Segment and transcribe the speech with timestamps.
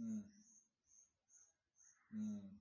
[0.00, 0.24] 嗯
[2.12, 2.59] 嗯。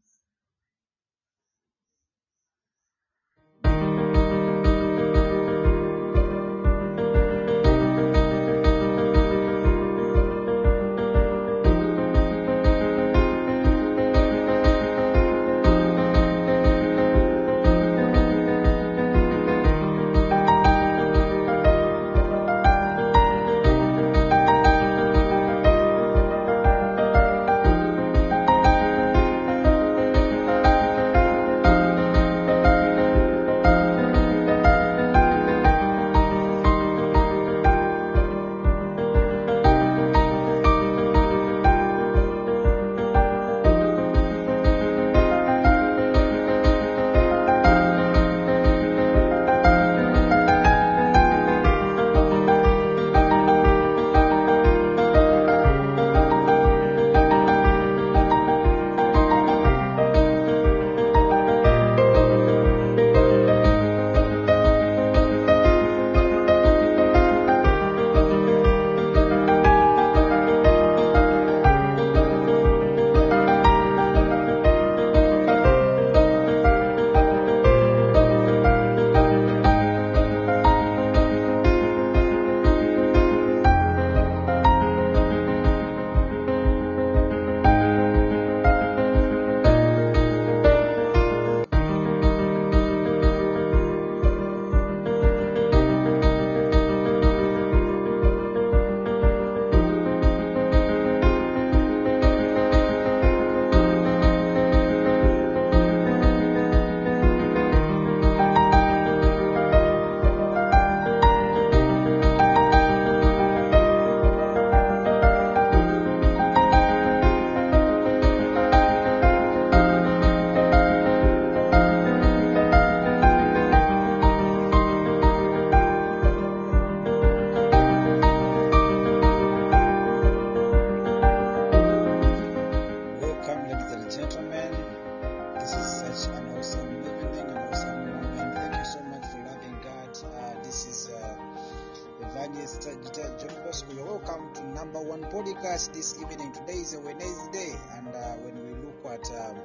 [149.50, 149.58] Um,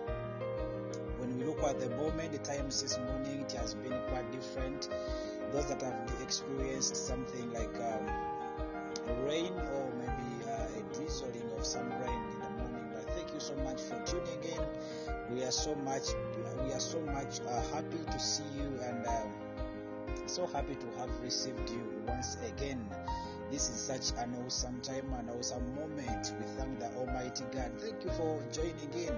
[1.18, 4.88] when we look at the moment, the times this morning, it has been quite different.
[5.52, 8.06] Those that have experienced something like um,
[9.24, 12.90] rain or maybe uh, a drizzling of some rain in the morning.
[12.92, 15.34] But thank you so much for tuning in.
[15.34, 16.08] We are so much
[16.64, 19.32] we are so much uh, happy to see you and um,
[20.26, 22.84] so happy to have received you once again.
[23.50, 26.32] This is such an awesome time, an awesome moment.
[26.38, 27.70] We thank the Almighty God.
[27.78, 29.14] Thank you for joining in.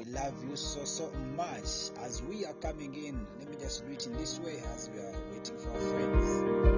[0.00, 1.90] We love you so so much.
[2.00, 4.98] As we are coming in, let me just do it in this way as we
[4.98, 6.69] are waiting for our friends.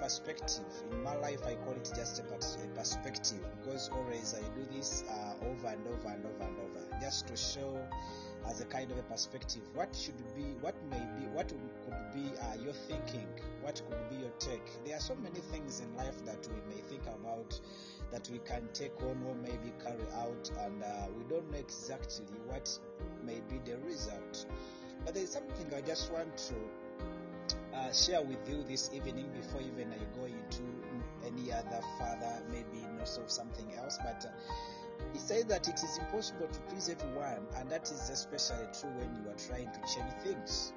[0.00, 0.64] Perspective.
[0.90, 2.22] In my life, I call it just a,
[2.76, 7.26] perspective because always I do this uh, over and over and over and over, just
[7.28, 7.78] to show
[8.48, 12.30] as a kind of a perspective what should be, what may be, what could be
[12.38, 13.26] uh, your thinking,
[13.62, 14.84] what could be your take.
[14.84, 17.58] There are so many things in life that we may think about
[18.12, 20.86] that we can take on or maybe carry out, and uh,
[21.16, 22.70] we don't know exactly what
[23.24, 24.46] may be the result.
[25.04, 26.54] But there is something I just want to
[27.74, 30.62] uh, share with you this evening before even I go into
[31.26, 33.98] any other further, maybe notes of something else.
[34.02, 34.52] But uh,
[35.12, 39.14] he says that it is impossible to please everyone, and that is especially true when
[39.22, 40.72] you are trying to change things.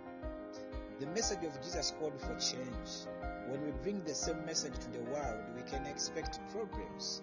[1.00, 3.08] The message of Jesus called for change.
[3.48, 7.22] When we bring the same message to the world, we can expect problems.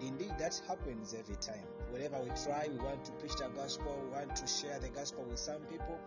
[0.00, 1.64] Indeed, that happens every time.
[1.90, 5.24] Whenever we try, we want to preach the gospel, we want to share the gospel
[5.24, 5.98] with some people,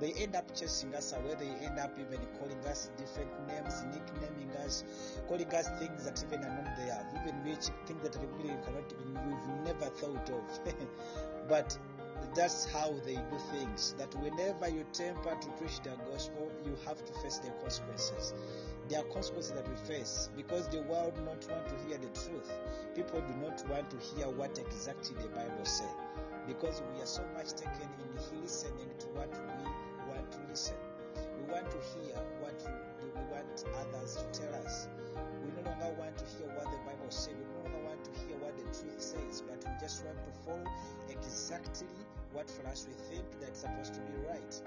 [0.00, 1.34] they end up chasing us away.
[1.38, 4.84] They end up even calling us different names, nicknaming us,
[5.28, 8.92] calling us things that even are not there, even which things that really cannot,
[9.26, 10.74] we've never thought of.
[11.48, 11.78] but
[12.34, 13.94] that's how they do things.
[13.98, 18.34] That whenever you temper to preach the gospel, you have to face the consequences.
[18.88, 22.52] There are consequences that we face because the world not want to hear the truth.
[22.94, 25.88] People do not want to hear what exactly the Bible says
[26.46, 30.76] because we are so much taken in listening to what we want to listen.
[31.16, 34.88] We want to hear what we, want others to tell us.
[35.42, 37.32] We no longer want to hear what the Bible says.
[37.32, 40.32] We no longer want to hear what the truth says, but we just want to
[40.44, 40.64] follow
[41.08, 41.88] exactly
[42.32, 44.60] what for us we think that's supposed to be right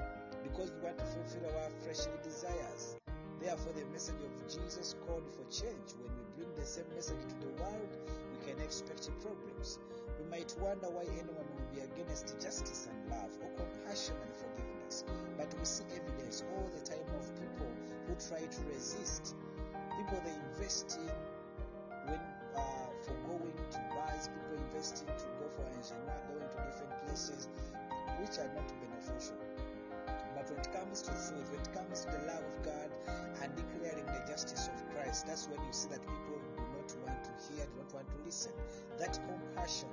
[0.43, 2.96] because we want to fulfill our fleshly desires.
[3.39, 5.93] Therefore, the message of Jesus called for change.
[6.01, 7.91] When we bring the same message to the world,
[8.33, 9.79] we can expect problems.
[10.17, 15.05] We might wonder why anyone will be against justice and love or compassion and forgiveness.
[15.37, 17.69] But we see evidence all the time of people
[18.09, 19.35] who try to resist.
[19.97, 21.13] People they invest in
[22.09, 22.19] when
[22.57, 27.49] uh, for going to bars, people investing to go for engineer, going to different places,
[28.19, 29.46] which are not beneficial.
[30.47, 32.89] But when it comes to truth, when it comes to the love of God
[33.43, 37.19] and declaring the justice of Christ, that's when you see that people do not want
[37.27, 38.55] to hear, do not want to listen.
[38.95, 39.89] That compassion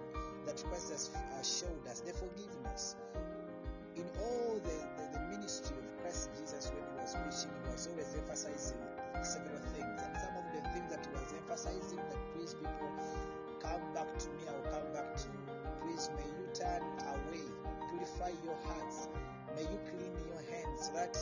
[0.47, 2.95] that Christ has uh, showed us, the forgiveness.
[3.99, 7.91] In all the, the, the ministry of Christ Jesus when he was preaching, he was
[7.91, 8.79] always emphasizing
[9.27, 9.99] several things.
[10.07, 12.95] And some of the things that he was emphasizing that please people
[13.59, 15.43] come back to me, I'll come back to you.
[15.83, 17.43] Please may you turn away,
[17.91, 19.11] purify your hearts,
[19.55, 21.15] may you clean your hands so that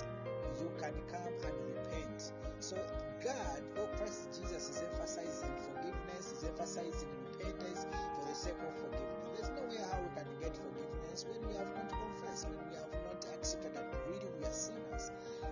[0.61, 2.33] you can come and repent.
[2.61, 2.77] So
[3.25, 7.87] God, or Christ Jesus is emphasizing forgiveness, is emphasizing repentance
[8.17, 9.29] for the sake of forgiveness.
[9.37, 12.77] There's no way how we can get forgiveness when we have not confessed, when we
[12.77, 15.11] have not accepted that really we are sinners.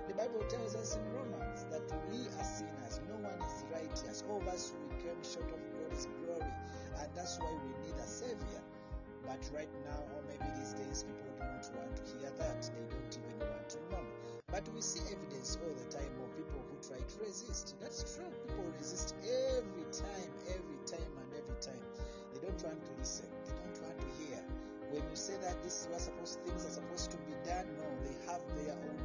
[0.09, 3.00] The Bible tells us in Romans that we are sinners.
[3.09, 4.25] No one is righteous.
[4.29, 6.53] All of us we came short of God's glory,
[6.99, 8.62] and that's why we need a savior.
[9.26, 12.62] But right now, or maybe these days, people do not want to hear that.
[12.62, 14.05] They don't even want to know.
[14.50, 17.76] But we see evidence all the time of people who try to resist.
[17.81, 18.26] That's true.
[18.49, 21.84] People resist every time, every time, and every time.
[22.34, 23.31] They don't want to listen.
[23.46, 24.43] They don't want to hear.
[24.90, 27.87] When you say that this is what supposed things are supposed to be done, no,
[28.02, 28.99] they have their own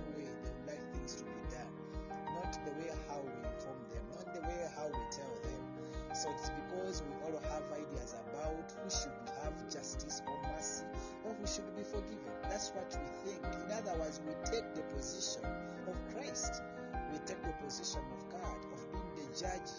[12.74, 13.44] What we think.
[13.46, 15.46] In other words, we take the position
[15.88, 16.64] of Christ.
[17.12, 19.72] We take the position of God, of being the judge,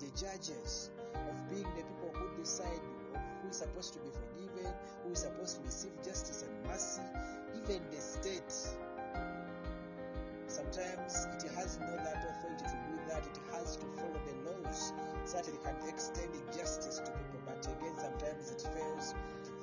[0.00, 2.80] the judges, of being the people who decide
[3.42, 4.72] who is supposed to be forgiven,
[5.04, 7.02] who is supposed to receive justice and mercy,
[7.56, 8.52] even the state.
[10.46, 13.24] Sometimes it has no that authority to do that.
[13.24, 14.92] It has to follow the laws
[15.24, 17.40] so that it can extend justice to people.
[17.46, 19.14] But again, sometimes it fails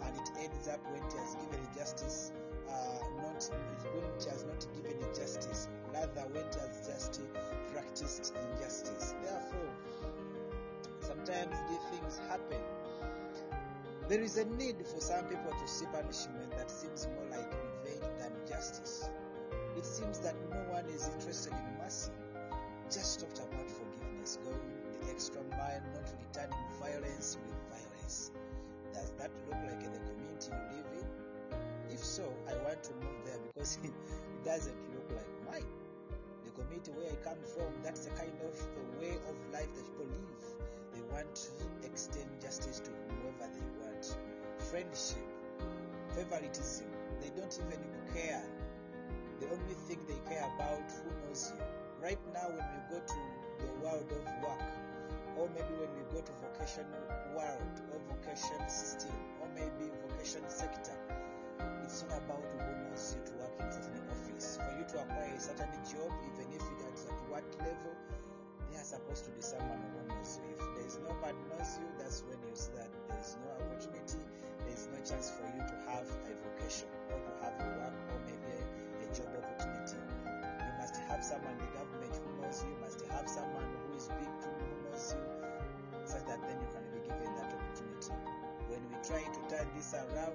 [0.05, 2.31] and it ends up when it has given justice,
[2.69, 3.49] uh, not
[3.93, 7.21] when it has not given justice, rather when it has just
[7.73, 9.15] practiced injustice.
[9.23, 9.73] Therefore,
[10.99, 12.61] sometimes these things happen.
[14.09, 17.51] There is a need for some people to see punishment that seems more like
[17.85, 19.09] revenge than justice.
[19.77, 22.11] It seems that no one is interested in mercy.
[22.91, 24.59] Just talked about forgiveness, going
[25.01, 28.31] the extra mile, not returning violence with violence.
[28.93, 31.22] Does that look like in the community you live in?
[31.89, 33.93] If so, I want to move there because it
[34.45, 35.69] doesn't look like mine.
[36.45, 39.85] The community where I come from, that's the kind of the way of life that
[39.85, 40.43] people live.
[40.93, 42.91] They want to extend justice to
[43.21, 44.17] whoever they want.
[44.69, 45.27] Friendship,
[46.15, 46.87] favoritism,
[47.21, 47.81] they don't even
[48.13, 48.43] care.
[49.39, 51.63] The only thing they care about who knows you.
[52.01, 53.19] Right now, when we go to
[53.59, 54.61] the world of work,
[55.37, 56.85] or maybe when we go to vocation
[57.35, 60.93] world or vocation system, or maybe vocation sector,
[61.83, 62.57] it's not about who
[62.89, 64.57] knows you to work in certain office.
[64.57, 67.93] For you to acquire a certain job, even if it is at what level,
[68.71, 70.49] there are supposed to be someone who knows you.
[70.57, 74.21] If there is nobody knows you, that's when you see that there is no opportunity,
[74.65, 77.95] there is no chance for you to have a vocation or to have a work
[78.09, 78.61] or maybe a,
[79.03, 79.99] a job opportunity.
[80.01, 83.93] You must have someone in the government who knows you, you must have someone who
[83.93, 85.23] is big to who knows you,
[86.09, 88.17] such that then you can be given that opportunity.
[88.71, 90.33] When we try to turn this around,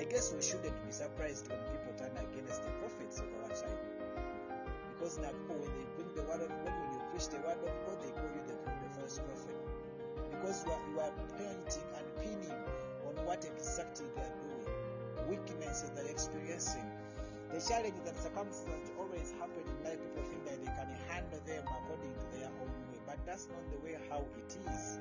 [0.00, 3.84] I guess we shouldn't be surprised when people turn against the prophets of our time.
[4.96, 7.60] Because now people, when they bring the word of God, when you preach the word
[7.60, 9.60] of God, they call you the, the prophet.
[10.32, 12.60] Because you are, you are and pinning
[13.04, 14.72] on what exactly they are doing,
[15.28, 16.88] weaknesses they're experiencing,
[17.52, 20.00] the challenges that circumstances always happen in life.
[20.00, 23.60] People think that they can handle them according to their own way, but that's not
[23.68, 24.96] the way how it is.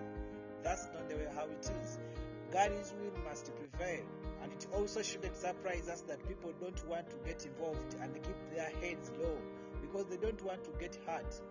[0.60, 2.04] That's not the way how it is.
[2.52, 4.04] God's will must prevail.
[4.50, 8.56] And it also shouldn't surprise us that people don't want to get involved and keep
[8.56, 9.38] their heads low
[9.82, 11.42] because they don't want to get hurt.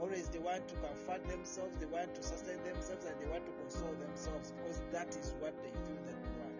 [0.00, 3.52] Always they want to comfort themselves, they want to sustain themselves, and they want to
[3.52, 6.58] console themselves because that is what they feel that they want.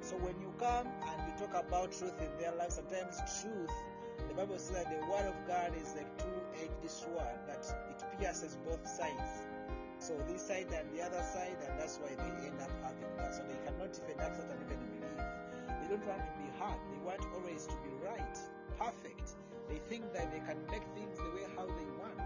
[0.00, 3.74] So when you come and you talk about truth in their life, sometimes truth,
[4.28, 8.56] the Bible says that the word of God is like two-edged sword that it pierces
[8.64, 9.42] both sides.
[10.04, 13.32] So this side and the other side, and that's why they end up having that.
[13.32, 15.16] So they cannot even accept and even believe.
[15.80, 16.76] They don't want to be hard.
[16.92, 18.36] They want always to be right,
[18.76, 19.32] perfect.
[19.64, 22.20] They think that they can make things the way how they want.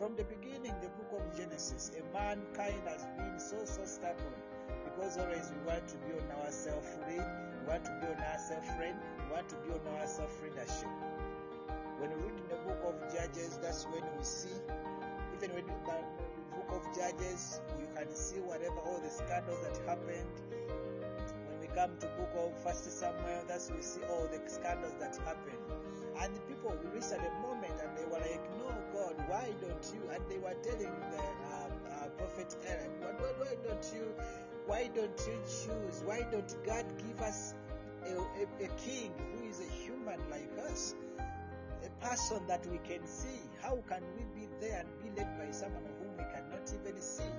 [0.00, 4.40] From the beginning, the book of Genesis, a mankind has been so so stubborn
[4.88, 8.40] because always we want to be on our self-lead, we want to be on our
[8.40, 10.88] self-reign, we want to be on our self-leadership.
[12.00, 14.56] When we read in the book of Judges, that's when we see,
[15.36, 15.76] even when the
[16.64, 20.40] book of Judges, you can see whatever all the scandals that happened.
[21.48, 25.16] When we come to book of First Samuel, that's we see all the scandals that
[25.24, 25.58] happened.
[26.20, 29.50] And the people we reached at a moment and they were like, No, God, why
[29.60, 30.08] don't you?
[30.14, 34.14] And they were telling the uh, uh, prophet Aaron, why, why, don't you?
[34.66, 36.02] Why don't you choose?
[36.04, 37.54] Why don't God give us
[38.06, 40.94] a, a, a king who is a human like us?
[41.84, 43.40] A person that we can see.
[43.60, 47.32] How can we be there and be led by someone whom we cannot even see?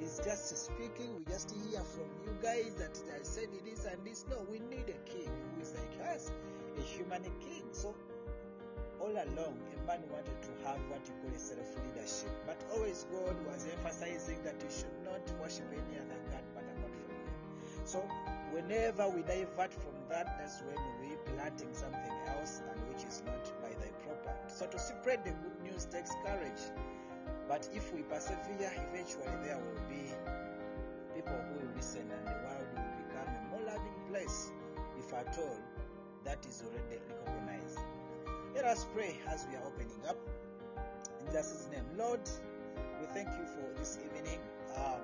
[0.00, 1.14] He's just speaking.
[1.16, 4.24] We just hear from you guys that I said it is and this.
[4.28, 6.30] No, we need a king who is like us,
[6.78, 7.64] a human king.
[7.72, 7.94] So
[9.00, 12.32] all along, a man wanted to have what you call a self leadership.
[12.46, 16.94] But always God was emphasizing that you should not worship any other God but apart
[16.94, 17.28] from Him.
[17.84, 17.98] So
[18.50, 23.44] whenever we divert from that, that's when we're planting something else and which is not
[23.60, 24.34] by thy proper.
[24.48, 26.62] So to spread the good news takes courage.
[27.48, 30.10] But if we persevere, eventually there will be
[31.14, 34.50] people who will listen and the world will become a more loving place.
[34.98, 35.58] If at all,
[36.24, 37.78] that is already recognized.
[38.54, 40.16] Let us pray as we are opening up.
[41.20, 42.20] In Jesus' name, Lord,
[43.00, 44.40] we thank you for this evening.
[44.76, 45.00] Um,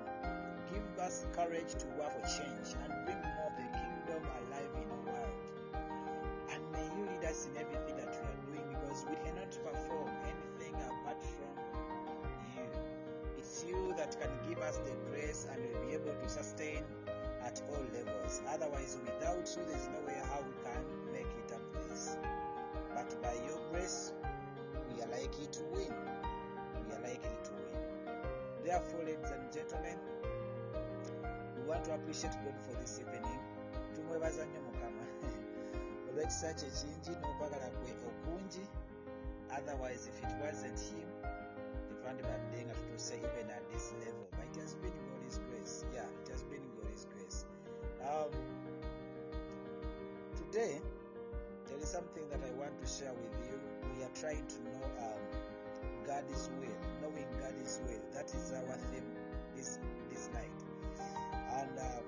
[0.73, 4.87] give us courage to work for change and bring more of the kingdom alive in
[4.91, 5.43] our world.
[6.51, 10.09] And may you lead us in everything that we are doing because we cannot perform
[10.25, 11.60] anything apart from
[13.97, 16.83] that can give us the grace and we'll be able to sustain
[17.43, 18.41] at all levels.
[18.53, 22.17] Otherwise, without you, there's no way how we can make it up this.
[22.93, 24.13] But by your grace,
[24.93, 25.93] we are likely to win.
[26.87, 27.81] We are likely to win.
[28.65, 29.97] Therefore, ladies and gentlemen,
[31.57, 33.39] we want to appreciate God for this evening.
[33.95, 35.03] tumwebaza nnyo mukama
[36.09, 38.63] olw'ekisa kye kingi n'okwagala kwe okungi
[39.57, 41.09] otherwise if it wasn't him
[42.11, 45.85] tetwandibadde nga tutuuse even at this level but it has been God's grace.
[45.95, 47.45] Yeah it has been God's grace.
[48.03, 48.31] Um,
[50.35, 50.81] today
[51.67, 53.55] there is something that I want to share with you.
[53.95, 55.23] We are trying to know um,
[56.05, 59.07] God's will knowing God's will that is our theme
[59.55, 59.79] this
[60.11, 60.59] this night.
[61.55, 62.03] And uh,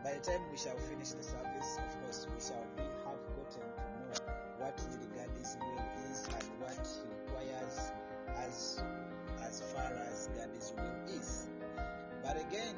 [0.00, 3.68] by the time we shall finish the service, of course, we shall be, have gotten
[3.68, 4.16] to know
[4.64, 6.55] what really God's will is and
[8.48, 8.82] as
[9.42, 11.48] as far as God's will is.
[12.22, 12.74] But again,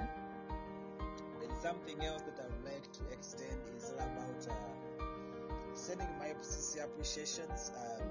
[1.41, 6.09] there is something else that I would like to extend is all about uh, sending
[6.19, 7.73] my sincere appreciations.
[7.77, 8.09] Um,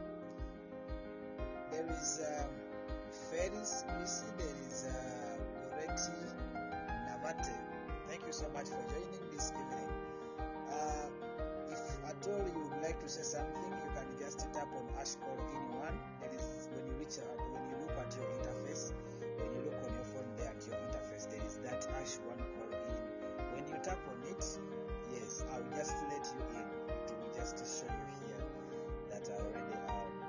[1.71, 2.49] there is um,
[3.31, 5.17] Ferris Lucy, there is uh,
[7.07, 7.53] Navate.
[8.07, 9.89] Thank you so much for joining this evening.
[10.69, 11.07] Uh,
[11.71, 15.15] if at all you would like to say something, you can just tap on Ash
[15.15, 16.16] Call in one.
[17.07, 18.91] When you look at your interface,
[19.39, 22.35] when you look on your phone there at your interface, there is that Ash one
[22.51, 22.99] call in.
[23.55, 24.43] When you tap on it,
[25.15, 26.67] yes, I will just let you in.
[26.91, 28.43] It will just to show you here
[29.07, 30.19] that I already um,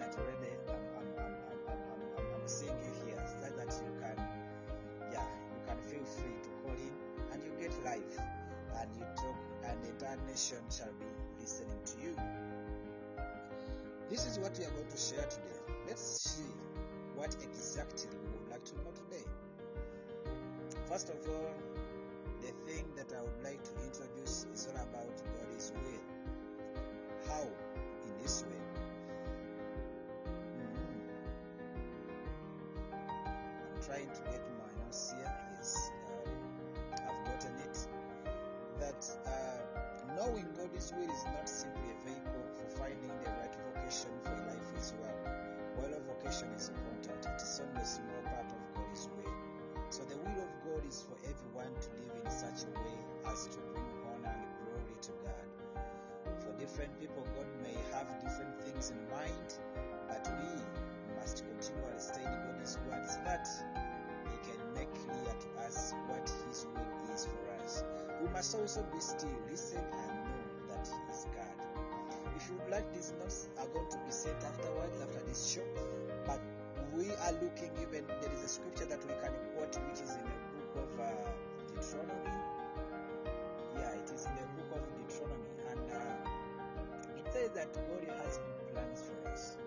[0.00, 3.76] that already I'm, I'm, I'm, I'm, I'm, I'm, I'm seeing you here, so that, that
[3.76, 4.16] you can
[5.12, 6.96] yeah, you can feel free to call in
[7.36, 8.24] and you get live
[8.80, 9.36] and you talk
[9.68, 11.04] and the entire nation shall be
[11.44, 12.16] listening to you.
[14.08, 15.60] This is what we are going to share today.
[15.86, 16.44] Let's see
[17.16, 19.24] what exactly we would like to know today.
[20.86, 21.54] First of all,
[22.40, 26.04] the thing that I would like to introduce is all about God's will.
[27.26, 27.42] How?
[27.42, 28.62] In this way.
[30.56, 31.00] Mhm.
[32.94, 35.34] I'm trying to get my notes here.
[35.58, 35.90] Yes,
[36.92, 37.88] I've gotten it.
[38.78, 39.75] That uh,
[40.16, 44.70] knowing God's will is not simply a vehicle for finding the right vocation for life
[44.80, 45.20] is well.
[45.76, 49.36] While a vocation is important, it is only a small part of God's will.
[49.92, 52.96] So the will of God is for everyone to live in such a way
[53.28, 55.48] as to bring honor and glory to God.
[56.40, 59.60] For different people, God may have different things in mind,
[60.08, 60.48] but we
[61.20, 63.44] must continually study God's word so that
[64.32, 67.55] He can make clear to us what His will is for us.
[68.22, 71.58] We must also be still, listen, and know that He is God.
[72.36, 75.66] If you would like, these notes are going to be sent afterwards, after this show,
[76.26, 76.40] but
[76.94, 80.22] we are looking even, there is a scripture that we can quote which is in
[80.22, 81.10] the book of uh,
[81.74, 82.38] Deuteronomy.
[83.74, 88.38] Yeah, it is in the book of Deuteronomy, and uh, it says that God has
[88.72, 89.58] plans for us.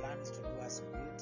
[0.00, 1.18] Plans to do us good,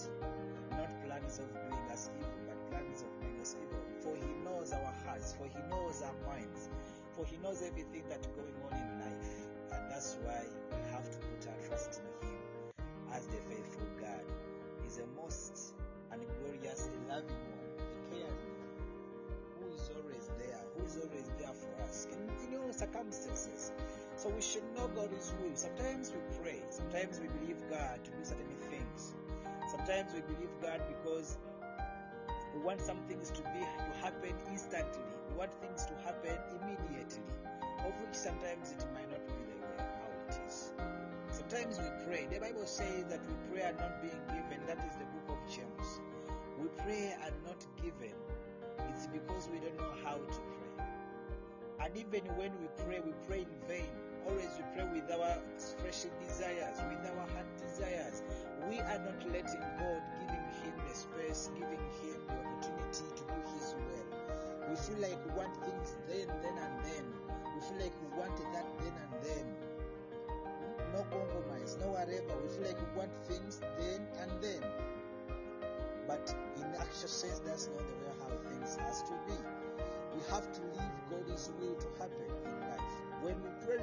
[0.76, 3.82] not plans of doing us evil, but plans of evil.
[4.00, 6.68] For He knows our hearts, for He knows our minds,
[7.16, 9.30] for He knows everything that's going on in life,
[9.72, 12.37] and that's why we have to put our trust in Him
[13.12, 14.26] as the faithful God.
[14.82, 15.75] He's a most
[16.12, 17.70] and glorious, loving one,
[18.11, 18.52] caring
[19.58, 23.72] who is always there, who is always there for us in, in all circumstances.
[24.16, 25.56] So we should know God's will.
[25.56, 29.14] Sometimes we pray, sometimes we believe God to do certain things.
[29.70, 31.38] Sometimes we believe God because
[32.54, 35.02] we want some things to be to happen instantly.
[35.30, 37.25] We want things to happen immediately,
[37.85, 40.73] of which sometimes it might not be the way how it is.
[41.30, 42.26] Sometimes we pray.
[42.30, 44.61] The Bible says that we pray are not being given.
[44.66, 46.00] That is the book of James.
[46.61, 48.14] We pray and not given.
[48.90, 50.40] It's because we don't know how to
[50.76, 50.85] pray.
[51.80, 53.90] And even when we pray, we pray in vain.
[54.26, 55.38] Always we pray with our
[55.83, 58.23] fresh desires, with our heart desires.
[58.71, 63.39] We are not letting God, giving Him the space, giving Him the opportunity to do
[63.58, 64.06] His will.
[64.71, 67.04] We feel like we want things then, then, and then.
[67.54, 69.47] We feel like we want that then and then.
[70.95, 72.39] No compromise, no whatever.
[72.43, 74.63] We feel like we want things then and then.
[76.06, 79.61] But in actual sense, that's not the way how things has to be.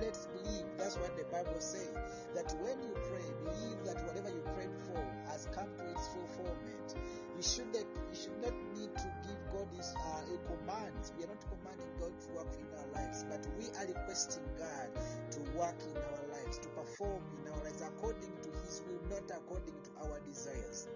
[0.10, 0.66] Let's believe.
[0.82, 1.94] That's what the Bible says.
[2.34, 4.98] That when you pray, believe that whatever you prayed for
[5.30, 6.98] has come to its fulfillment.
[7.38, 10.98] You should not, you should not need to give God this uh, a command.
[11.14, 14.90] We are not commanding God to work in our lives, but we are requesting God
[14.98, 19.30] to work in our lives, to perform in our lives according to His will, not
[19.30, 20.90] according to our desires.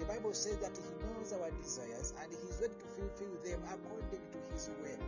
[0.00, 3.60] The Bible says that He knows our desires and He is ready to fulfill them
[3.68, 5.04] according to His will.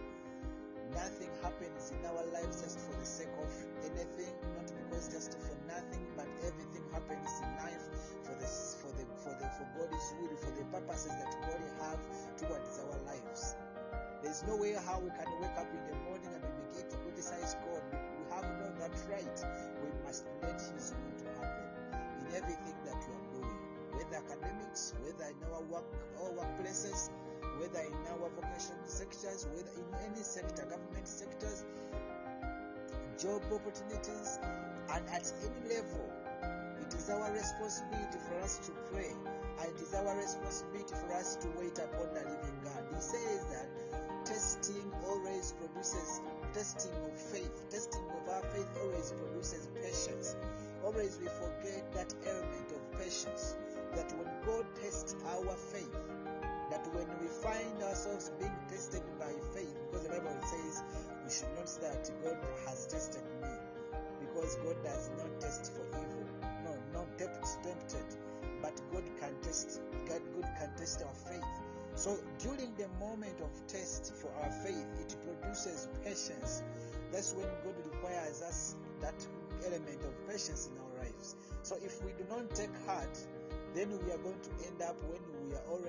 [0.95, 3.51] Nothing happens in our lives just for the sake of
[3.85, 7.85] anything, not because just for nothing, but everything happens in life
[8.25, 12.01] for the for the for the for God's will, for the purposes that God have
[12.41, 13.57] towards our lives.
[14.23, 16.97] There's no way how we can wake up in the morning and we begin to
[17.05, 17.85] criticize God.
[17.93, 19.39] We have not that right.
[19.85, 21.69] We must let His will to happen
[22.21, 23.59] in everything that we are doing,
[23.95, 25.87] whether academics, whether in our work,
[26.19, 27.11] our workplaces,
[27.59, 31.65] whether in our vocation sectors, whether in any sector, government sectors,
[33.19, 34.39] job opportunities,
[34.95, 36.07] and at any level,
[36.81, 39.11] it is our responsibility for us to pray,
[39.61, 42.83] and it is our responsibility for us to wait upon the living God.
[42.95, 43.69] He says that
[44.25, 46.21] testing always produces
[46.53, 47.69] testing of faith.
[47.71, 50.37] Testing of our faith always produces patience.
[50.85, 53.57] Always we forget that element of patience.
[53.95, 55.95] That when God tests our faith,
[56.71, 60.83] that when we find ourselves being tested by faith, because the Bible says
[61.25, 63.49] we should not say that God has tested me,
[64.21, 66.27] because God does not test for evil.
[66.65, 68.07] No, not tempt- tempted,
[68.63, 69.81] but God can test.
[70.07, 71.45] God, God can test our faith.
[71.95, 76.63] So during the moment of test for our faith, it produces patience.
[77.11, 79.15] That's when God requires us that
[79.67, 81.35] element of patience in our lives.
[81.63, 83.19] So if we do not take heart,
[83.75, 85.88] then we are going to end up when we are always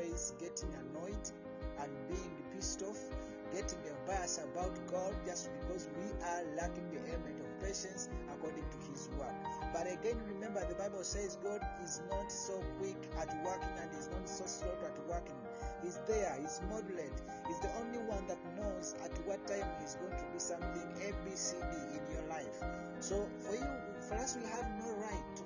[0.59, 1.31] getting annoyed
[1.79, 2.99] and being pissed off,
[3.53, 8.91] getting embarrassed about God just because we are lacking the element of patience according to
[8.91, 9.33] His word.
[9.73, 14.09] But again, remember the Bible says God is not so quick at working and is
[14.11, 15.35] not so slow at working.
[15.83, 20.11] He's there, He's moderate, He's the only one that knows at what time He's going
[20.11, 22.63] to do something A, B, C, D in your life.
[22.99, 23.67] So for you,
[24.01, 25.43] for us, we have no right to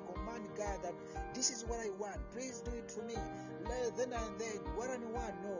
[0.57, 0.93] God that
[1.33, 2.17] this is what I want.
[2.31, 3.15] Please do it for me.
[3.97, 5.35] Then and then, one on one.
[5.43, 5.57] No.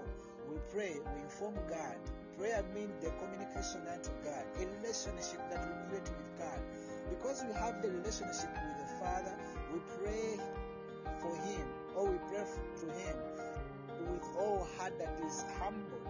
[0.49, 1.97] We pray, we inform God
[2.38, 6.60] Prayer means the communication unto God, a relationship that we create with God.
[7.10, 9.36] Because we have the relationship with the Father,
[9.71, 10.41] we pray
[11.21, 13.17] for Him or we pray to Him
[14.10, 16.01] with all heart that is humble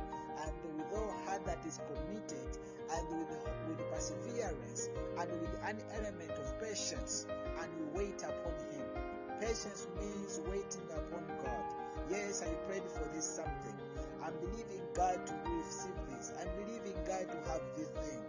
[0.47, 2.57] and with all heart that is committed
[2.95, 3.29] and with,
[3.67, 7.27] with perseverance and with an element of patience
[7.59, 8.85] and we wait upon Him.
[9.39, 11.65] Patience means waiting upon God.
[12.09, 13.75] Yes, I prayed for this something.
[14.23, 16.31] I'm believing God to receive this.
[16.39, 18.21] I'm believing God to have this thing.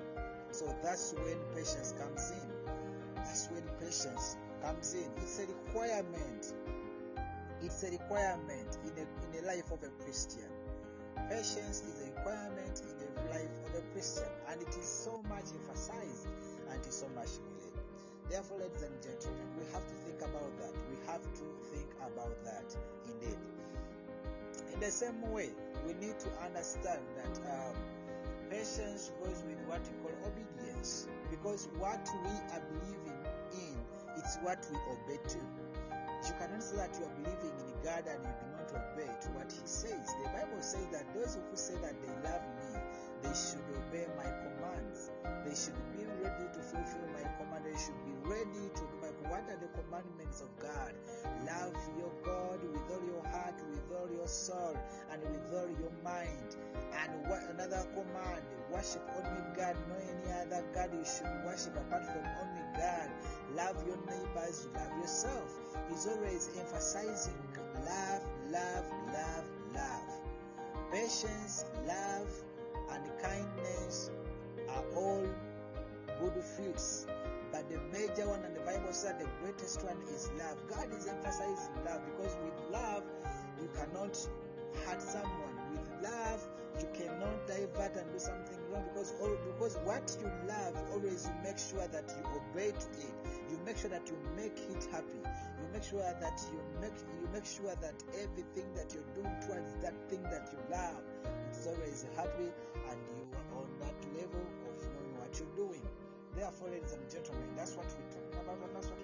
[0.51, 2.75] So that's when patience comes in.
[3.17, 5.11] That's when patience comes in.
[5.19, 6.53] It's a requirement.
[7.63, 10.51] It's a requirement in a, in a life of a Christian.
[11.29, 16.29] Patience is a requirement in life of a Christian, and it is so much emphasized
[16.71, 17.73] and is so much needed.
[18.31, 20.75] Therefore, ladies and gentlemen, we have to think about that.
[20.91, 23.39] We have to think about that indeed.
[24.73, 25.51] In the same way,
[25.87, 27.77] we need to understand that um,
[28.51, 33.21] patience goes with what we call obedience, because what we are believing
[33.53, 33.77] in,
[34.17, 35.39] it's what we obey to.
[36.25, 39.29] You cannot say that you are believing in God and you do not obey to
[39.37, 40.09] what He says.
[40.25, 42.81] The Bible says that those who say that they love me,
[43.25, 45.11] they should obey my commands.
[45.49, 47.65] They should be ready to fulfill my command.
[47.65, 50.93] They should be ready to do my what are the commandments of God?
[51.49, 54.77] Love your God with all your heart, with all your soul,
[55.11, 56.57] and with all your mind.
[57.01, 58.45] And what another command?
[58.71, 63.09] Worship only God, no any other God you should worship apart from only God.
[63.57, 65.51] Love your neighbors, love yourself.
[65.89, 67.39] He's always emphasizing
[67.85, 70.11] love, love, love, love.
[70.93, 72.29] Patience, love,
[72.95, 74.11] and kindness
[74.71, 75.25] are all
[76.21, 77.07] good fruits.
[77.53, 80.59] But the major one, and the Bible said the greatest one is love.
[80.69, 83.05] God is emphasizing love because with love,
[83.61, 84.19] you cannot
[84.87, 85.55] hurt someone.
[85.73, 86.47] With love,
[86.81, 89.13] you cannot divert and do something wrong because
[89.47, 93.15] because what you love always you make sure that you obey to it.
[93.51, 95.23] You make sure that you make it happy.
[95.23, 99.75] You make sure that you make you make sure that everything that you're doing towards
[99.83, 101.03] that thing that you love
[101.51, 102.51] is always happy
[102.91, 105.83] and you are on that level of knowing what you're doing.
[106.35, 108.99] Therefore, ladies and gentlemen, that's what we're talking about, and that's what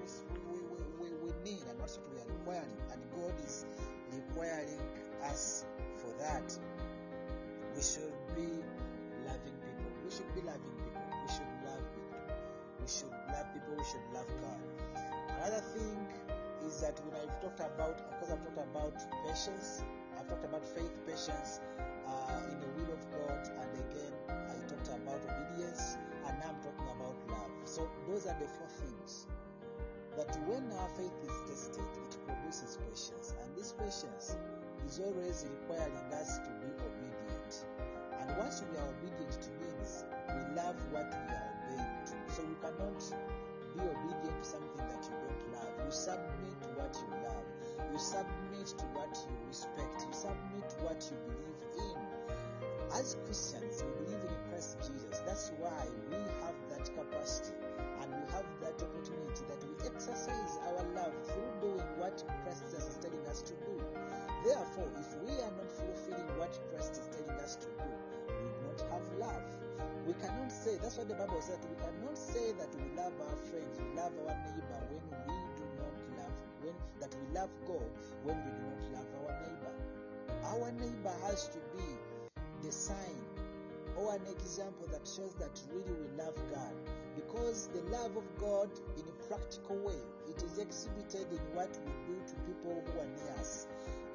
[0.50, 2.74] we, we, we, we need, and that's what we are requiring.
[2.90, 3.64] And God is
[4.10, 4.82] requiring
[5.22, 5.64] us
[5.96, 6.50] for that.
[7.80, 8.44] We should be
[9.24, 9.88] loving people.
[10.04, 11.00] We should be loving people.
[11.00, 12.20] We should love people.
[12.76, 13.72] We should love people.
[13.72, 14.60] We should love God.
[15.40, 15.96] Another thing
[16.68, 19.80] is that when I've talked about, because I've talked about patience,
[20.12, 21.64] I've talked about faith, patience
[22.04, 25.96] uh, in the will of God, and again, I talked about obedience,
[26.28, 27.52] and now I'm talking about love.
[27.64, 29.24] So those are the four things.
[30.20, 34.36] But when our faith is tested, it produces patience, and this patience
[34.84, 37.09] is always requiring us to be obedient.
[38.20, 42.16] And once we are obedient to means, we love what we are obeying to.
[42.34, 42.98] So you cannot
[43.74, 45.74] be obedient to something that you don't love.
[45.84, 47.46] You submit to what you love.
[47.90, 49.98] You submit to what you respect.
[50.06, 51.98] You submit to what you believe in.
[52.94, 55.22] As Christians, we believe in Christ Jesus.
[55.26, 57.54] That's why we have that capacity
[70.50, 73.88] say, that's what the Bible said, we cannot say that we love our friends, we
[73.96, 77.90] love our neighbor when we do not love, when that we love God
[78.24, 79.74] when we do not love our neighbor.
[80.44, 81.88] Our neighbor has to be
[82.62, 83.16] the sign
[83.96, 86.74] or an example that shows that really we love God.
[87.16, 91.92] Because the love of God in a practical way, it is exhibited in what we
[92.06, 93.66] do to people who are near us.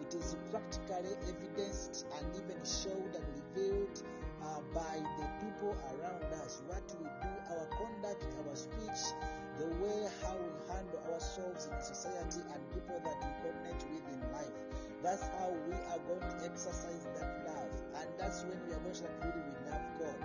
[0.02, 4.04] It is practically evidenced and even showed and revealed
[4.74, 6.62] by the people around us.
[6.68, 9.02] What we do, our conduct, our speech,
[9.58, 14.22] the way how we handle ourselves in society and people that we connect with in
[14.34, 14.56] life.
[15.04, 17.74] That's how we are going to exercise that love.
[18.02, 20.22] And that's when we are going to we love God.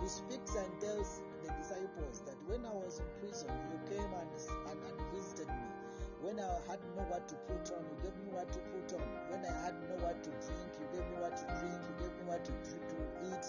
[0.00, 4.30] He speaks and tells the disciples that when I was in prison, you came and,
[4.70, 5.81] and, and visited me.
[6.22, 9.02] When I had no what to put on, you gave me what to put on.
[9.26, 11.82] When I had no what to drink, you gave me what to drink.
[11.82, 13.46] You gave me what to, to eat.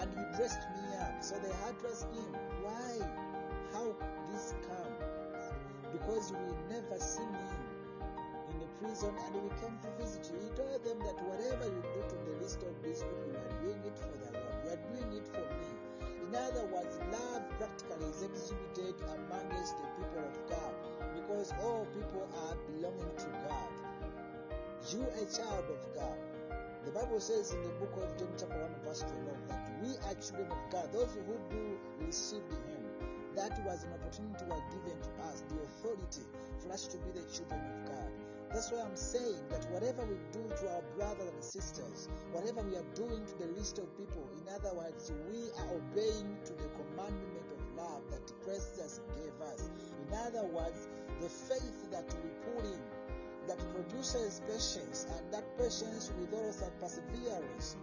[0.00, 1.20] And you dressed me up.
[1.20, 2.32] So they had to ask him,
[2.64, 2.96] why?
[3.76, 3.92] How
[4.32, 4.96] this come?
[5.92, 7.60] Because we never seen him
[8.48, 10.48] in the prison and we came to visit you.
[10.48, 13.56] He told them that whatever you do to the least of these people, you are
[13.60, 14.56] doing it for the Lord.
[14.64, 15.83] You are doing it for me.
[16.34, 20.74] In other words, love practically is exhibited amongst the people of God
[21.14, 23.70] because all people are belonging to God.
[24.90, 26.18] You, a child of God,
[26.84, 30.14] The Bible says in the book of John, chapter 1, verse 12, that we are
[30.18, 32.82] children of God, those who do receive Him.
[33.36, 36.26] That was an opportunity was given to us, the authority
[36.58, 38.10] for us to be the children of God.
[38.54, 42.76] That's why I'm saying that whatever we do to our brothers and sisters, whatever we
[42.78, 46.70] are doing to the least of people, in other words, we are obeying to the
[46.78, 49.68] commandment of love that Christ has gave us.
[50.06, 50.86] In other words,
[51.18, 52.78] the faith that we put in
[53.50, 57.76] that produces patience, and that patience with also perseverance.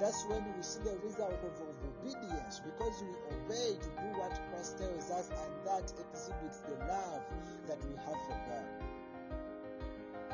[0.00, 4.34] That's when we see the result of, of obedience because we obey to do what
[4.50, 7.22] Christ tells us, and that exhibits the love
[7.70, 8.85] that we have for God.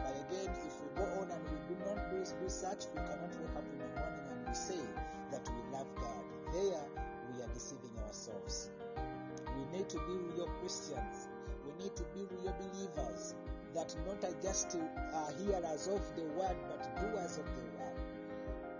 [0.02, 3.56] But again, if we go on and we do not do, such, we cannot wake
[3.56, 4.82] up in the morning and we say
[5.30, 6.24] that we love God.
[6.52, 6.84] There,
[7.30, 8.70] we are deceiving ourselves.
[9.56, 11.28] We need to be real Christians.
[11.64, 13.34] We need to be real believers
[13.74, 17.98] that not just uh, hearers of the word, but doers of the word.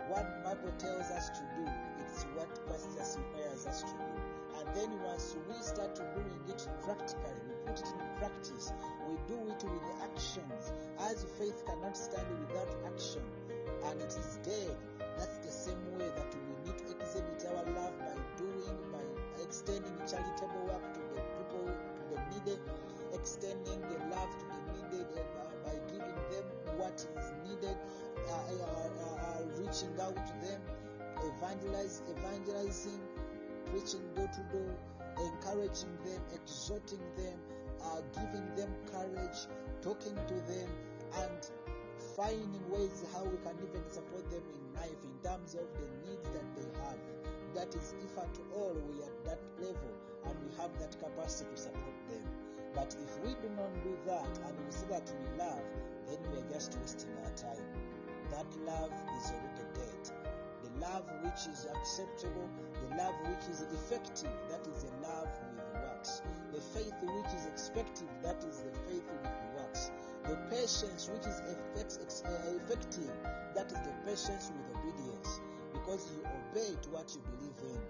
[0.08, 1.70] What Bible tells us to do,
[2.04, 4.21] it's what Christ requires us to do.
[4.62, 8.72] And then once we start doing it practically, we put it in practice,
[9.10, 10.70] we do it with actions.
[11.00, 13.22] As faith cannot stand without action,
[13.90, 14.76] and it is dead.
[15.18, 19.02] That's the same way that we need to exhibit our love by doing, by
[19.42, 22.58] extending charitable work to the people, to the needy,
[23.12, 26.46] extending the love to the needed uh, by giving them
[26.78, 27.76] what is needed,
[28.30, 30.60] uh, uh, reaching out to them,
[31.34, 33.00] evangelize, evangelizing,
[33.72, 34.76] preaching door to door,
[35.16, 37.40] encouraging them, exhorting them,
[37.80, 39.48] uh, giving them courage,
[39.80, 40.68] talking to them,
[41.24, 41.40] and
[42.14, 46.28] finding ways how we can even support them in life in terms of the needs
[46.36, 47.00] that they have.
[47.56, 49.92] That is, if at all we are at that level
[50.28, 52.28] and we have that capacity to support them.
[52.74, 55.64] But if we do not do that and we say that we love,
[56.08, 57.64] then we are just wasting our time.
[58.28, 60.41] That love is already dead.
[60.82, 66.22] Love which is acceptable, the love which is effective, that is the love with works.
[66.50, 69.92] The faith which is expected, that is the faith with works.
[70.26, 71.54] The patience which is uh,
[72.58, 73.14] effective,
[73.54, 75.40] that is the patience with obedience.
[75.72, 77.80] Because you obey to what you believe in.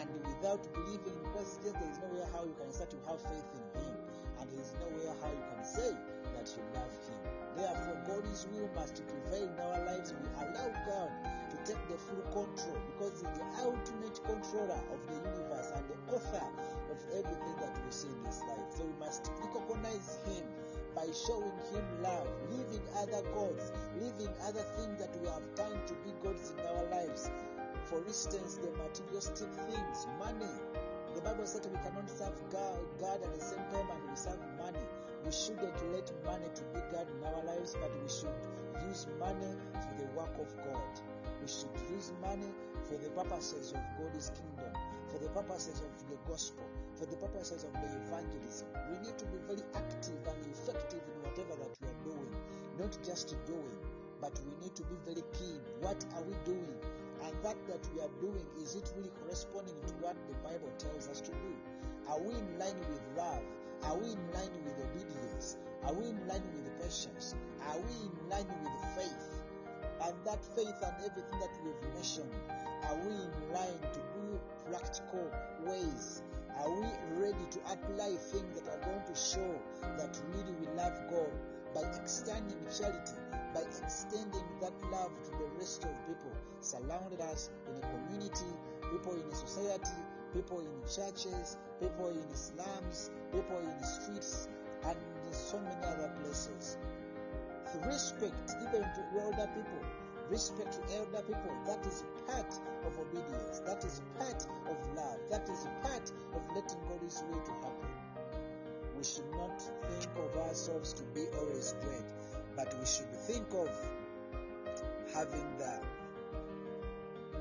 [0.00, 3.50] And without believing in Christ, there is nowhere how you can start to have faith
[3.52, 3.92] in Him
[4.40, 5.92] and there is nowhere how you can say
[6.34, 7.20] that you love Him.
[7.56, 10.14] Therefore, God's will must prevail in our lives.
[10.16, 11.12] We allow God
[11.64, 16.46] take the full control because He's the ultimate controller of the universe and the author
[16.90, 18.66] of everything that we see in this life.
[18.76, 20.44] So we must recognize Him
[20.94, 25.94] by showing Him love, leaving other gods, leaving other things that we have turned to
[26.02, 27.30] be gods in our lives.
[27.86, 30.54] For instance, the materialistic things, money,
[31.14, 34.40] the Bible said we cannot serve God, God at the same time and we serve
[34.56, 34.84] money.
[35.24, 38.32] We shouldn't let money to be God in our lives, but we should
[38.88, 41.21] use money for the work of God.
[41.42, 42.54] We should use money
[42.86, 44.70] for the purposes of God's kingdom,
[45.10, 46.62] for the purposes of the gospel,
[46.94, 48.68] for the purposes of the evangelism.
[48.88, 52.30] We need to be very active and effective in whatever that we are doing,
[52.78, 53.78] not just doing,
[54.20, 55.58] but we need to be very keen.
[55.80, 56.78] What are we doing?
[57.22, 61.08] and that that we are doing is it really corresponding to what the bible tells
[61.08, 61.54] us to do
[62.08, 63.44] are we in line with love
[63.84, 67.36] are we in line with obedience are we in line with patience
[67.68, 69.31] are we in line with faith
[70.04, 72.32] and that faith and everything that we have mentioned
[72.88, 75.30] are we in line to do practical
[75.66, 76.22] ways
[76.58, 76.88] are we
[77.22, 79.54] ready to apply things that are going to show
[79.98, 81.30] that really we love god
[81.74, 83.16] by extending charity
[83.54, 88.46] by extending that love to the rest of people surrounded us in a community,
[88.90, 90.00] people in a society,
[90.32, 94.48] people in churches, people in slums, people in streets,
[94.84, 96.78] and in so many other places.
[97.86, 99.82] Respect even to older people,
[100.28, 102.52] respect to elder people, that is part
[102.84, 107.52] of obedience, that is part of love, that is part of letting God's will to
[107.52, 107.88] happen.
[108.96, 112.04] We should not think of ourselves to be always great,
[112.56, 113.70] but we should think of
[115.14, 115.80] having the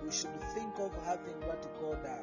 [0.04, 2.20] we should think of having what we call the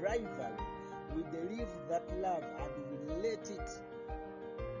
[0.00, 0.66] rivalry.
[1.14, 3.70] We deliver that love and we let it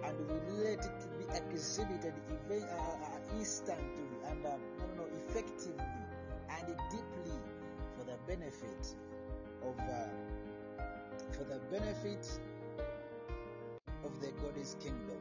[0.04, 5.84] and we let it exhibited even, uh, uh, instantly and uh, no, no, effectively
[6.50, 7.38] and deeply
[7.96, 8.94] for the benefit
[9.62, 9.76] of
[11.32, 12.26] for the benefit
[14.04, 15.18] of the God's kingdom.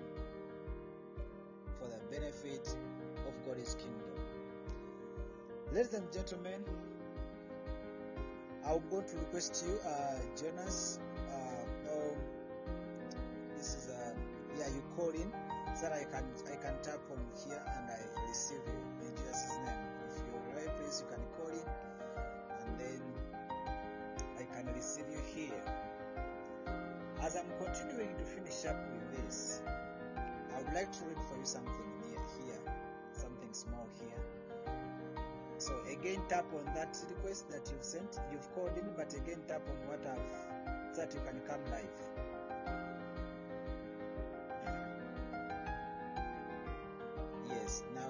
[1.80, 2.68] For the benefit
[3.28, 4.08] of God's kingdom.
[5.72, 6.64] Ladies and gentlemen,
[8.66, 11.00] I'm going to request you, uh, Jonas.
[11.30, 12.18] Uh, um,
[13.58, 14.14] this is uh,
[14.58, 15.32] yeah, you call in
[15.82, 19.86] that I can I can tap on here and I receive you in Jesus' name.
[20.10, 21.68] If you're right, please you can call in
[22.62, 23.02] and then
[24.40, 25.64] I can receive you here.
[27.22, 29.62] As I'm continuing to finish up with this,
[30.56, 32.62] I would like to read for you something near here,
[33.14, 34.22] something small here.
[35.60, 38.20] So again, tap on that request that you've sent.
[38.32, 42.37] You've called in, but again, tap on what I've that you can come live.
[47.68, 48.10] Yes, now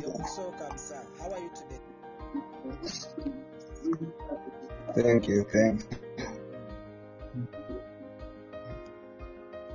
[0.00, 1.00] you're so welcome, sir.
[1.20, 1.80] How are you today?
[4.96, 5.82] Thank you, thank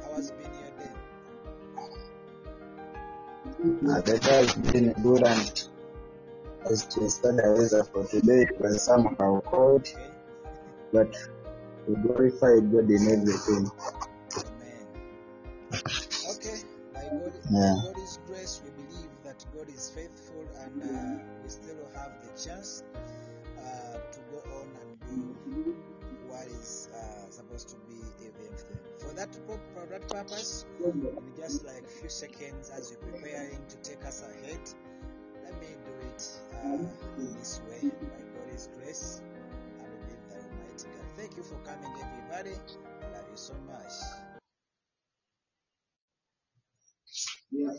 [0.04, 0.92] How has been your day?
[3.64, 4.02] you.
[4.02, 5.70] The day has been good and
[6.70, 9.88] as to the weather for today it was somehow cold,
[10.92, 11.16] but
[11.88, 13.72] we glorify God in everything.
[17.52, 17.76] Yeah.
[17.76, 22.32] by God's grace, we believe that God is faithful and uh, we still have the
[22.42, 22.84] chance
[23.60, 25.76] uh, to go on and do
[26.28, 28.80] what is uh, supposed to be the the thing.
[28.98, 29.36] For that,
[29.76, 34.24] for that purpose, in just like a few seconds as you're preparing to take us
[34.24, 34.62] ahead,
[35.44, 36.24] let me do it
[36.66, 36.78] uh,
[37.38, 39.22] this way by God's grace.
[39.80, 41.08] I believe that Almighty God.
[41.18, 42.58] Thank you for coming, everybody.
[43.04, 44.25] I love you so much.
[47.58, 47.70] Yeah,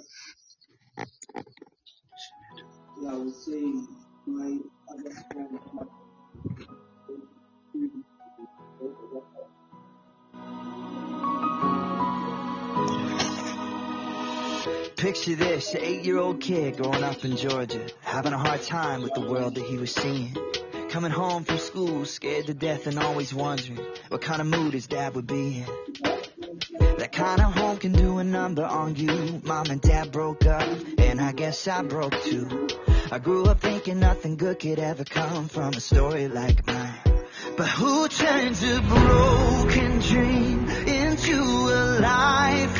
[3.11, 3.87] I was saying
[4.27, 4.59] my
[4.91, 5.61] understanding.
[14.97, 19.21] Picture this, an eight-year-old kid growing up in Georgia, having a hard time with the
[19.21, 20.35] world that he was seeing.
[20.89, 24.87] Coming home from school, scared to death and always wondering what kind of mood his
[24.87, 26.16] dad would be in.
[27.07, 29.41] That kind of home can do a number on you.
[29.45, 32.67] Mom and dad broke up, and I guess I broke too.
[33.13, 36.99] I grew up thinking nothing good could ever come from a story like mine.
[37.57, 42.75] But who turns a broken dream into a life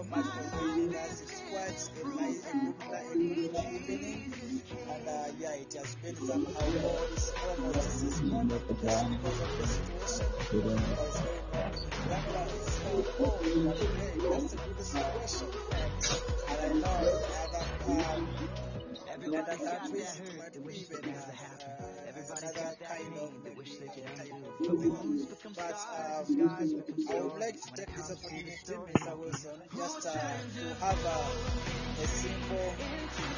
[0.00, 1.20] So much for joining us.
[1.20, 2.56] It's quite a nice, a
[2.96, 4.62] a good evening.
[4.88, 6.64] And uh, yeah, it has been somehow
[7.50, 12.48] almost this morning just because of the situation that is going on in Uganda.
[12.48, 15.48] So cold and hey, that's a good situation.
[16.48, 17.64] And I know in other,
[18.08, 18.28] um,
[19.22, 21.79] in other countries it might be even uh,
[22.30, 23.70] uh, another kind of maybe
[24.16, 25.26] type of feeling.
[25.54, 26.44] But um,
[27.10, 29.18] I would like to take this opportunity, Mr.
[29.18, 32.74] Wilson, just uh, to have a, a simple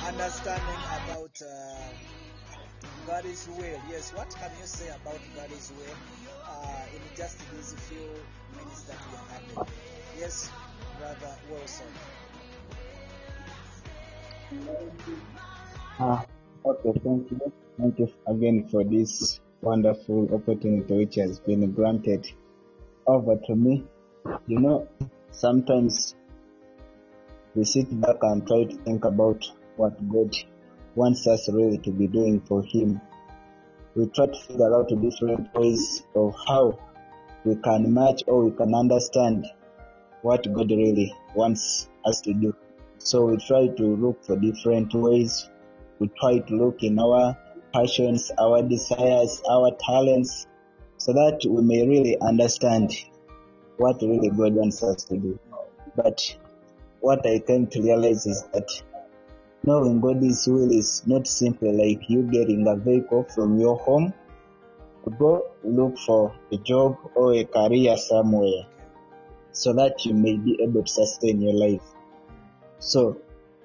[0.07, 1.95] understanding about uh,
[3.07, 3.81] God's will.
[3.91, 5.97] Yes, what can you say about God's will
[6.47, 8.09] uh, in just these few
[8.57, 9.75] minutes that we are having?
[10.19, 10.51] Yes,
[10.99, 11.87] Brother Wilson.
[15.99, 16.25] Ah,
[16.65, 17.53] okay, thank you.
[17.79, 22.27] Thank you again for this wonderful opportunity which has been granted
[23.07, 23.85] over to me.
[24.47, 24.89] You know,
[25.31, 26.15] sometimes
[27.55, 29.45] we sit back and try to think about
[29.77, 30.35] what God
[30.95, 33.01] wants us really to be doing for Him.
[33.95, 36.79] We try to figure out different ways of how
[37.45, 39.47] we can match or we can understand
[40.23, 42.55] what God really wants us to do.
[42.99, 45.49] So we try to look for different ways.
[46.03, 47.39] We try to look in our
[47.73, 50.49] passions, our desires, our talents,
[50.97, 52.91] so that we may really understand
[53.77, 55.39] what really God wants us to do.
[55.95, 56.37] But
[56.99, 58.69] what I came to realize is that
[59.63, 64.13] knowing God's will is not simply like you getting a vehicle from your home
[65.05, 68.67] to go look for a job or a career somewhere
[69.53, 71.87] so that you may be able to sustain your life.
[72.81, 73.19] So,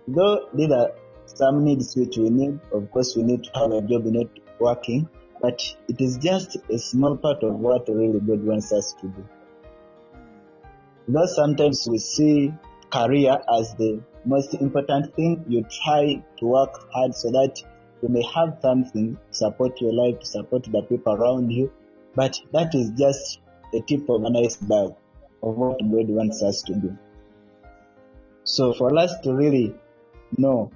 [0.07, 0.91] though these are
[1.29, 4.29] some needs which we need, of course, we need to have a job, we need
[4.59, 5.09] working,
[5.41, 9.27] but it is just a small part of what really God wants us to do.
[11.07, 12.53] Though sometimes we see
[12.91, 17.61] career as the most important thing, you try to work hard so that
[18.01, 21.71] you may have something to support your life, to support the people around you,
[22.15, 23.39] but that is just
[23.71, 24.93] the tip of an iceberg
[25.43, 26.97] of what God wants us to do.
[28.43, 29.75] So for us to really
[30.37, 30.71] know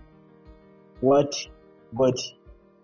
[1.02, 1.34] what
[1.96, 2.14] God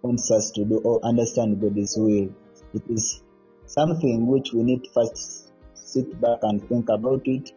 [0.01, 2.29] wants us to do or understand God's will,
[2.73, 3.23] it is
[3.65, 7.51] something which we need first sit back and think about it,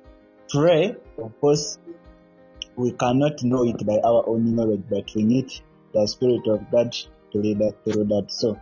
[0.48, 1.78] pray, of course,
[2.76, 5.50] we cannot know it by our own knowledge, but we need
[5.92, 6.92] the Spirit of God
[7.32, 8.26] to lead us through that.
[8.30, 8.58] So,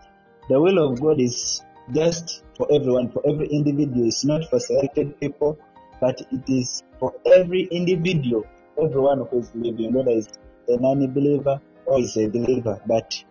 [0.49, 4.07] the will of God is just for everyone, for every individual.
[4.07, 5.59] It's not for selected people,
[6.01, 8.45] but it is for every individual,
[8.83, 10.29] everyone who is living, whether it's
[10.69, 12.81] a non-believer or is a believer.
[12.87, 13.25] But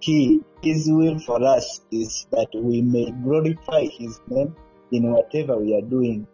[0.00, 4.54] he, his will for us is that we may glorify his name
[4.90, 6.26] in whatever we are doing.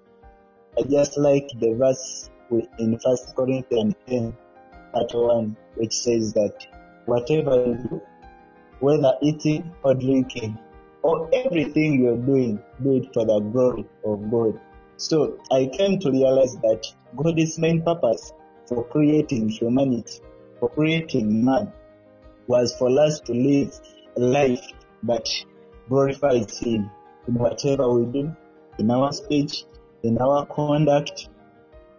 [0.79, 2.31] I just like the verse
[2.79, 4.37] in First Corinthians 10,
[4.93, 6.67] part 1, which says that
[7.05, 8.03] whatever you do,
[8.81, 10.59] whether eating or drinking,
[11.03, 14.59] or everything you're doing, do it for the glory of God.
[14.97, 16.85] So I came to realize that
[17.17, 18.33] God's main purpose
[18.67, 20.21] for creating humanity,
[20.59, 21.73] for creating man,
[22.47, 23.79] was for us to live
[24.17, 24.67] life
[25.05, 25.29] that
[25.89, 26.91] glorifies Him
[27.27, 28.35] in whatever we do,
[28.79, 29.65] in our speech,
[30.03, 31.29] in our conduct,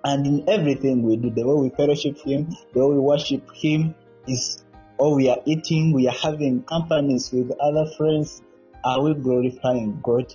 [0.03, 1.30] and in everything we do.
[1.30, 3.95] The way we fellowship Him, the way we worship Him
[4.28, 4.64] is,
[4.97, 8.41] or we are eating, we are having companies with other friends.
[8.84, 10.34] Are we glorifying God?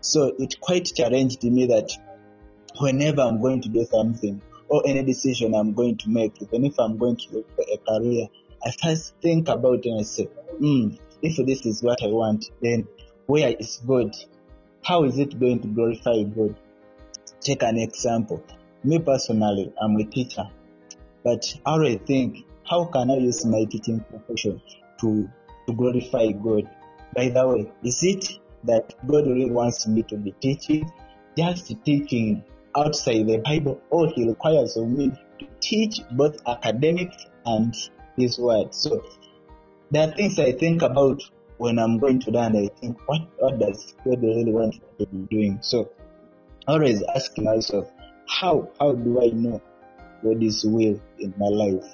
[0.00, 1.90] So it quite challenged me that
[2.78, 6.78] whenever I'm going to do something or any decision I'm going to make, even if
[6.78, 8.26] I'm going to look for a career,
[8.64, 10.24] I first think about it and I say,
[10.58, 12.86] hmm, if this is what I want, then
[13.26, 14.14] where is God?
[14.82, 16.58] How is it going to glorify God?
[17.40, 18.42] Take an example.
[18.82, 20.48] Me personally, I'm a teacher,
[21.24, 24.60] but I always think, how can I use my teaching profession
[25.00, 25.28] to,
[25.66, 26.68] to glorify God?
[27.14, 30.90] By the way, is it that God really wants me to be teaching,
[31.36, 32.44] just teaching
[32.76, 37.74] outside the Bible, all He requires of me to teach both academics and
[38.16, 38.74] His Word?
[38.74, 39.04] So
[39.90, 41.22] there are things I think about
[41.58, 42.56] when I'm going to learn.
[42.56, 45.58] I think, what, what does God really want me to be doing?
[45.62, 45.90] So
[46.66, 47.90] always asking myself,
[48.28, 49.62] how how do I know
[50.22, 51.86] God's will in my life?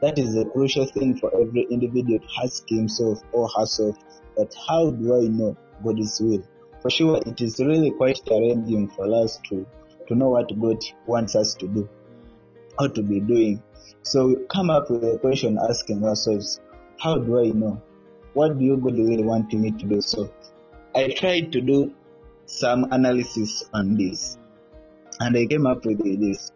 [0.00, 3.96] That is a crucial thing for every individual to ask himself or herself.
[4.36, 6.42] But how do I know God's will?
[6.80, 9.66] For sure, it is really quite challenging for us to
[10.10, 11.88] to know what God wants us to do,
[12.78, 13.62] or to be doing.
[14.02, 16.60] So we come up with a question asking ourselves,
[16.98, 17.80] how do I know?
[18.34, 20.00] What do you God really want me to do?
[20.00, 20.32] So
[20.94, 21.94] I tried to do
[22.46, 24.36] some analysis on this
[25.20, 26.50] and I came up with this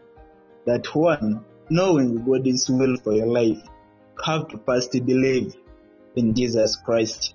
[0.66, 3.62] that one, knowing God's will for your life,
[4.24, 5.54] have to first believe
[6.16, 7.34] in Jesus Christ.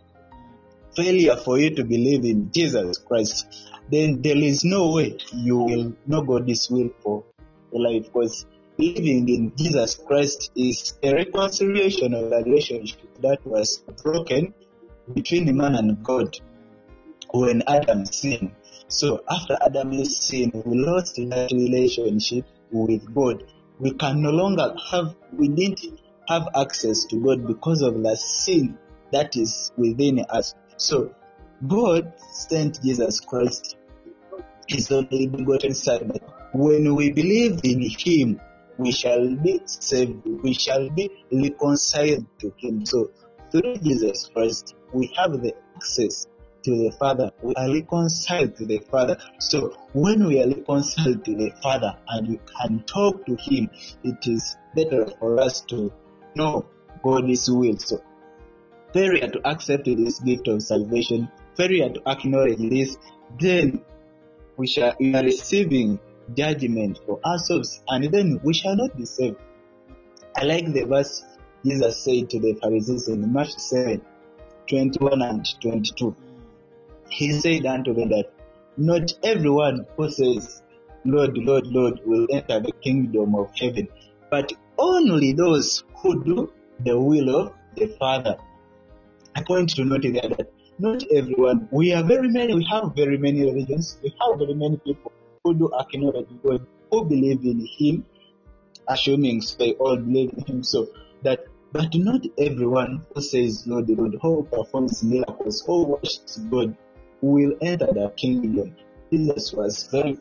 [0.96, 5.94] Failure for you to believe in Jesus Christ, then there is no way you will
[6.06, 7.24] know God's will for
[7.72, 8.46] your life because
[8.78, 14.54] living in Jesus Christ is a reconciliation of the relationship that was broken
[15.14, 16.38] between man and God
[17.32, 18.52] when Adam sinned.
[18.88, 23.44] So after Adam's sin, we lost that relationship with God.
[23.80, 28.78] We can no longer have, we didn't have access to God because of the sin
[29.12, 30.56] that is within us.
[30.78, 31.14] So
[31.68, 33.76] God sent Jesus Christ,
[34.70, 36.12] His only begotten Son.
[36.54, 38.40] When we believe in Him,
[38.78, 40.22] we shall be saved.
[40.26, 42.86] We shall be reconciled to Him.
[42.86, 43.10] So
[43.52, 46.28] through Jesus Christ, we have the access
[46.64, 47.32] to the Father.
[47.42, 49.18] We are reconciled to the Father.
[49.40, 53.72] So when we are reconciled to the Father and we can talk to Him,
[54.04, 55.92] it is better for us to
[56.36, 56.68] know
[57.02, 57.78] God's will.
[57.78, 58.04] So
[58.94, 62.98] failure to accept this gift of salvation, failure to acknowledge this,
[63.40, 63.84] then
[64.60, 66.00] we shall we are receiving
[66.36, 69.38] judgment for ourselves, and then we shall not be saved.
[70.38, 71.24] I like the verse
[71.66, 74.02] Jesus said to the Pharisees in Matthew 7,
[74.70, 76.16] 21 and 22
[77.10, 78.32] he said unto them that
[78.78, 80.62] not everyone who says,
[81.06, 83.88] Lord, Lord, Lord, will enter the kingdom of heaven,
[84.30, 88.38] but only those who do the will of the Father.
[89.36, 93.18] I point to note there that not everyone, we are very many, we have very
[93.18, 95.12] many religions, we have very many people
[95.44, 98.06] who do acknowledge God, who believe in Him,
[98.88, 100.64] assuming they all believe in Him.
[100.64, 100.88] So
[101.24, 106.76] that but not everyone who says Lord, Lord, who performs miracles, who worships God,
[107.22, 108.76] will enter the kingdom.
[109.12, 110.18] Jesus was very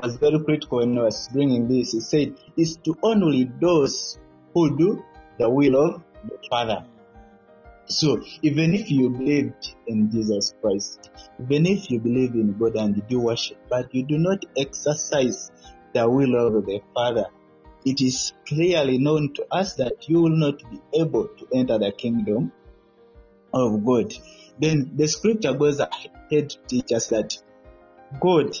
[0.00, 1.92] was very critical when he was bringing this.
[1.92, 4.18] He said, "It's to only those
[4.54, 5.02] who do
[5.38, 6.84] the will of the Father."
[7.88, 11.10] So even if you believed in Jesus Christ,
[11.40, 15.50] even if you believe in God and you do worship, but you do not exercise
[15.94, 17.26] the will of the Father,
[17.86, 21.92] it is clearly known to us that you will not be able to enter the
[21.92, 22.52] kingdom
[23.54, 24.12] of God.
[24.58, 27.38] Then the scripture goes ahead to teach us that
[28.20, 28.54] God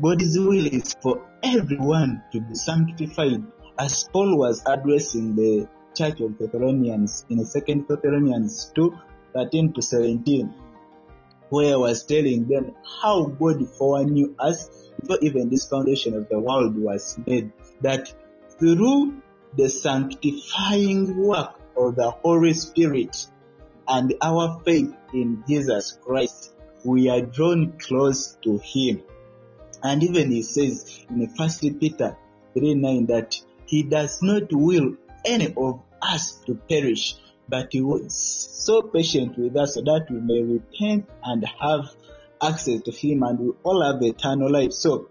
[0.00, 3.44] God's will is for everyone to be sanctified.
[3.78, 8.98] As Paul was addressing the church of Thessalonians in 2 Thessalonians 2
[9.34, 10.54] 13 to 17,
[11.48, 14.68] where I was telling them how God foreknew us
[15.00, 18.12] before even this foundation of the world was made, that
[18.58, 19.22] through
[19.56, 23.26] the sanctifying work of the Holy Spirit
[23.88, 29.02] and our faith in Jesus Christ, we are drawn close to Him.
[29.82, 32.16] And even He says in 1 Peter
[32.54, 33.36] 3 9 that
[33.66, 37.16] He does not will any of us to perish,
[37.48, 41.94] but He was so patient with us so that we may repent and have
[42.42, 44.72] access to Him and we all have eternal life.
[44.72, 45.08] So,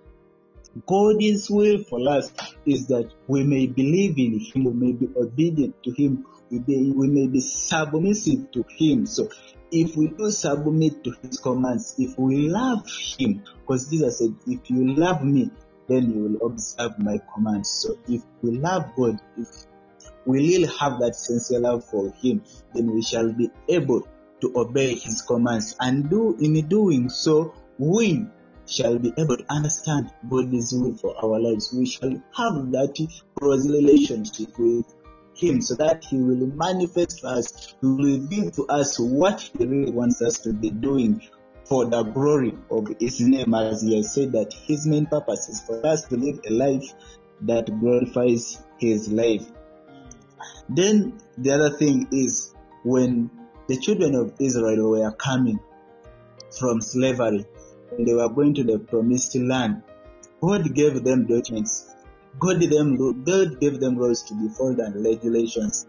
[0.85, 2.31] God's will for us
[2.65, 6.91] is that we may believe in Him, we may be obedient to Him, we, be,
[6.91, 9.05] we may be submissive to Him.
[9.05, 9.29] So,
[9.71, 12.85] if we do submit to His commands, if we love
[13.17, 15.51] Him, because Jesus said, If you love me,
[15.87, 17.69] then you will observe my commands.
[17.69, 19.65] So, if we love God, if
[20.25, 22.43] we really have that sincere love for Him,
[22.73, 24.07] then we shall be able
[24.41, 25.75] to obey His commands.
[25.79, 28.25] And do in doing so, we
[28.65, 31.73] shall be able to understand God's will for our lives.
[31.73, 33.07] We shall have that
[33.39, 34.85] close relationship with
[35.35, 39.65] Him so that He will manifest to us, He will reveal to us what He
[39.65, 41.21] really wants us to be doing
[41.65, 45.61] for the glory of His name, as He has said that His main purpose is
[45.61, 46.93] for us to live a life
[47.41, 49.47] that glorifies His life.
[50.69, 53.29] Then the other thing is when
[53.67, 55.59] the children of Israel were coming
[56.59, 57.45] from slavery,
[57.89, 59.83] when they were going to the promised land,
[60.41, 61.95] God gave them documents.
[62.39, 65.85] God gave them, God gave them laws to be followed and regulations.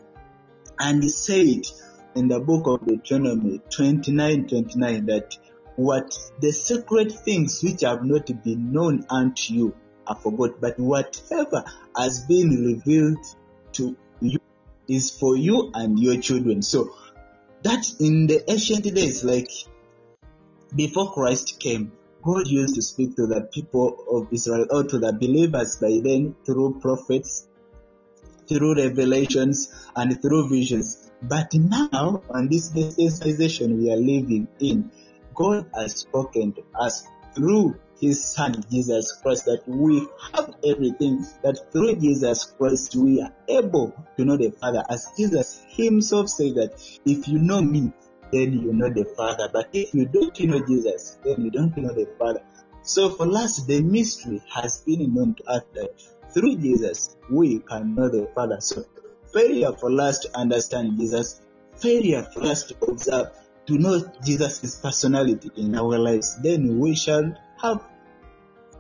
[0.79, 1.63] And He said
[2.15, 5.37] in the book of Deuteronomy 29 29 that
[5.77, 9.75] what the secret things which have not been known unto you
[10.07, 11.65] are forgot, but whatever
[11.97, 13.25] has been revealed
[13.73, 14.39] to you
[14.89, 16.63] is for you and your children.
[16.63, 16.95] So
[17.63, 19.49] that in the ancient days, like
[20.75, 21.93] before Christ came,
[22.23, 26.37] God used to speak to the people of Israel or to the believers by then
[26.47, 27.49] through prophets,
[28.49, 31.11] through revelations, and through visions.
[31.21, 34.91] But now, on this dispensation we are living in,
[35.35, 41.71] God has spoken to us through His Son Jesus Christ that we have everything, that
[41.71, 44.83] through Jesus Christ we are able to know the Father.
[44.91, 46.73] As Jesus Himself said that
[47.07, 47.93] if you know me,
[48.33, 49.49] then you know the Father.
[49.53, 52.43] But if you don't know Jesus, then you don't know the Father.
[52.83, 55.91] So for us, the mystery has been known to us that
[56.35, 58.61] through Jesus we can know the Father.
[58.61, 58.85] So
[59.33, 61.41] failure for us to understand Jesus,
[61.77, 63.29] failure for us to observe,
[63.67, 67.33] to know Jesus' personality in our lives, then we shall
[67.63, 67.92] have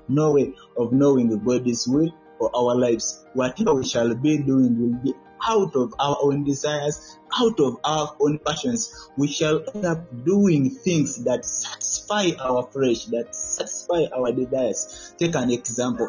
[0.08, 3.24] no way of knowing the God's will for our lives.
[3.34, 5.14] Whatever we shall be doing will be
[5.46, 9.10] out of our own desires, out of our own passions.
[9.16, 15.14] We shall end up doing things that satisfy our flesh, that satisfy our desires.
[15.18, 16.08] Take an example.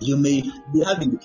[0.00, 0.42] You may
[0.72, 1.20] be having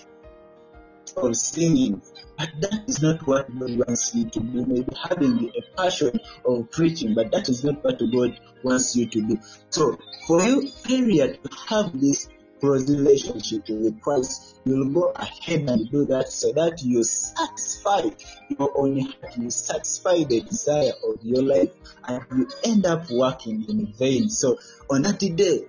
[1.18, 2.02] of singing,
[2.38, 4.66] but that is not what God wants you to do.
[4.66, 9.22] Maybe having a passion of preaching, but that is not what God wants you to
[9.22, 9.40] do.
[9.70, 9.98] So,
[10.28, 16.06] for you, period, to have this close relationship with Christ, you'll go ahead and do
[16.06, 18.10] that so that you satisfy
[18.58, 21.72] your own heart, you satisfy the desire of your life,
[22.08, 24.30] and you end up working in vain.
[24.30, 24.58] So,
[24.90, 25.66] on that day,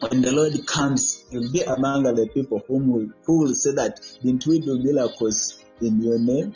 [0.00, 4.00] when the Lord comes, you'll be among the people whom will, who will say that,
[4.22, 6.54] didn't we do miracles in your name?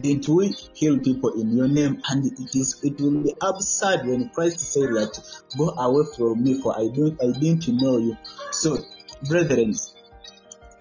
[0.00, 2.02] Didn't we heal people in your name?
[2.08, 5.20] And it is it will be absurd when Christ said that,
[5.56, 8.16] go away from me, for I don't I didn't know you.
[8.50, 8.78] So,
[9.28, 9.72] brethren,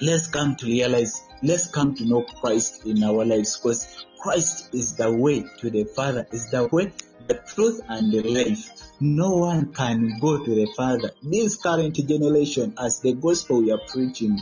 [0.02, 4.96] let's come to realize, let's come to know Christ in our lives, because Christ is
[4.96, 6.92] the way to the Father, is the way,
[7.28, 8.72] the truth, and the life
[9.04, 11.12] no one can go to the Father.
[11.22, 14.42] This current generation, as the gospel we are preaching,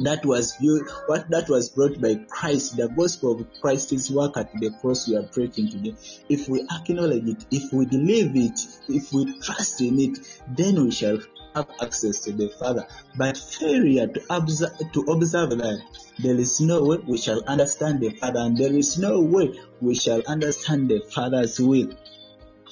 [0.00, 4.52] that was viewed, what that was brought by Christ, the gospel of Christ's work at
[4.58, 5.94] the cross we are preaching today.
[6.28, 8.58] If we acknowledge it, if we believe it,
[8.88, 11.20] if we trust in it, then we shall
[11.54, 12.84] have access to the Father.
[13.16, 15.82] But failure to observe, to observe that
[16.20, 19.94] there is no way we shall understand the Father, and there is no way we
[19.94, 21.92] shall understand the Father's will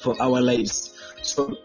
[0.02, 0.94] for our lives.
[1.22, 1.56] So,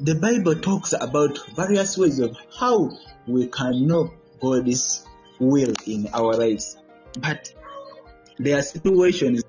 [0.00, 2.90] the Bible talks about various ways of how
[3.26, 5.04] we can know God's
[5.38, 6.76] will in our lives.
[7.20, 7.52] But
[8.38, 9.42] there are situations.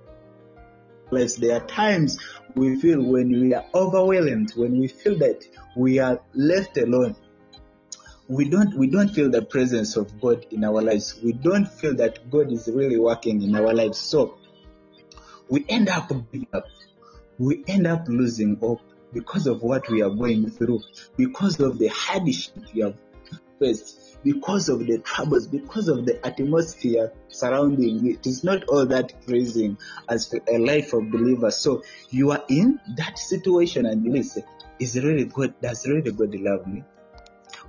[1.11, 2.19] There are times
[2.55, 5.43] we feel when we are overwhelmed, when we feel that
[5.75, 7.15] we are left alone.
[8.27, 11.19] We don't we don't feel the presence of God in our lives.
[11.23, 13.97] We don't feel that God is really working in our lives.
[13.97, 14.37] So
[15.49, 16.65] we end up giving up.
[17.39, 18.81] We end up losing hope
[19.13, 20.81] because of what we are going through,
[21.17, 22.95] because of the hardship we have
[23.59, 28.07] faced, because of the troubles, because of the atmosphere surrounding.
[28.07, 29.77] It is not all that praising
[30.09, 31.57] as a life of believers.
[31.57, 34.43] So you are in that situation and you listen,
[34.79, 36.83] is really God, does really God love me?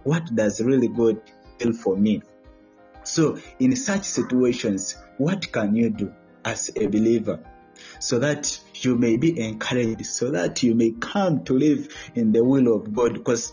[0.03, 1.21] What does really God
[1.59, 2.23] feel for me?
[3.05, 6.13] So in such situations, what can you do
[6.45, 7.41] as a believer?
[8.01, 12.43] So that you may be encouraged, so that you may come to live in the
[12.43, 13.15] will of God.
[13.15, 13.53] Because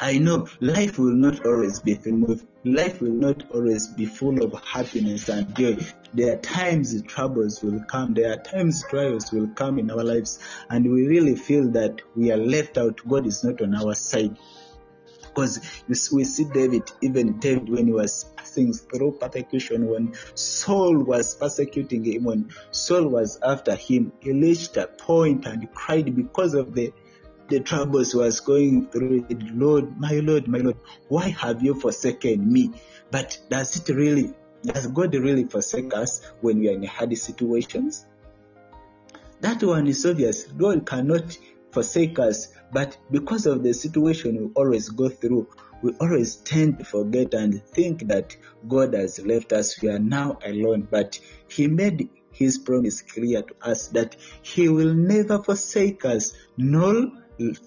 [0.00, 2.44] I know life will not always be smooth.
[2.64, 5.76] Life will not always be full of happiness and joy.
[6.12, 8.14] There are times troubles will come.
[8.14, 12.32] There are times trials will come in our lives, and we really feel that we
[12.32, 13.00] are left out.
[13.06, 14.36] God is not on our side.
[15.38, 21.36] Because we see David, even David, when he was passing through persecution, when Saul was
[21.36, 26.74] persecuting him, when Saul was after him, he reached a point and cried because of
[26.74, 26.92] the
[27.46, 29.40] the troubles was going through it.
[29.54, 30.76] Lord, my Lord, my Lord,
[31.06, 32.72] why have you forsaken me?
[33.12, 34.34] But does it really,
[34.64, 38.04] does God really forsake us when we are in hard situations?
[39.40, 40.42] That one is obvious.
[40.44, 41.38] God cannot
[41.78, 45.46] forsake us, but because of the situation we always go through,
[45.80, 49.80] we always tend to forget and think that God has left us.
[49.80, 54.92] We are now alone, but He made His promise clear to us that He will
[54.92, 57.12] never forsake us, nor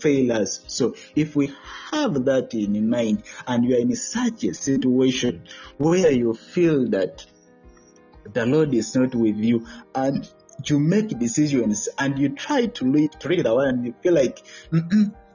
[0.02, 0.66] fail us.
[0.68, 1.54] So if we
[1.92, 5.46] have that in mind and you are in such a situation
[5.78, 7.26] where you feel that
[8.34, 10.30] the Lord is not with you and
[10.70, 14.40] you make decisions and you try to read, to the word and you feel like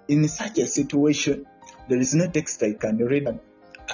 [0.08, 1.46] in such a situation
[1.88, 3.40] there is no text I can read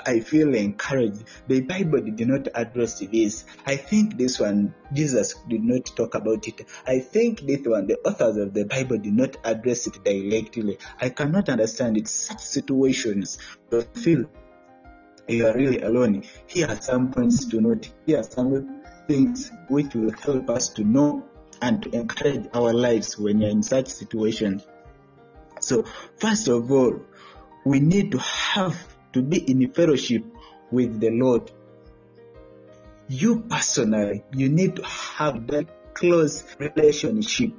[0.07, 1.24] I feel encouraged.
[1.49, 3.45] The Bible did not address this.
[3.66, 6.66] I think this one, Jesus did not talk about it.
[6.87, 10.78] I think this one, the authors of the Bible did not address it directly.
[11.01, 12.09] I cannot understand it.
[12.09, 13.39] Such situations,
[13.70, 14.24] but feel
[15.28, 16.24] you are really alone.
[16.47, 17.91] Here are some points to note.
[18.07, 21.24] Here are some things which will help us to know
[21.61, 24.66] and to encourage our lives when you're in such situations.
[25.61, 25.84] So,
[26.18, 27.00] first of all,
[27.64, 28.76] we need to have
[29.12, 30.24] to be in fellowship
[30.70, 31.50] with the Lord.
[33.09, 37.53] You personally, you need to have that close relationship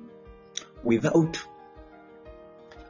[0.84, 1.38] without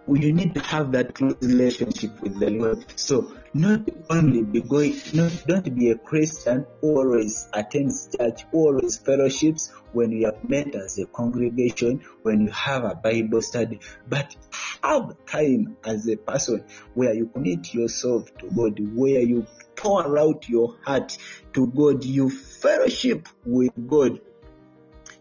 [0.08, 2.86] you need to have that close relationship with the Lord.
[3.00, 9.72] So not only be going, not don't be a Christian always attends church, always fellowships
[9.94, 14.36] when you have met as a congregation, when you have a Bible study, but
[14.84, 19.46] have time as a person where you commit yourself to God, where you
[19.76, 21.18] pour out your heart
[21.54, 24.20] to God, you fellowship with God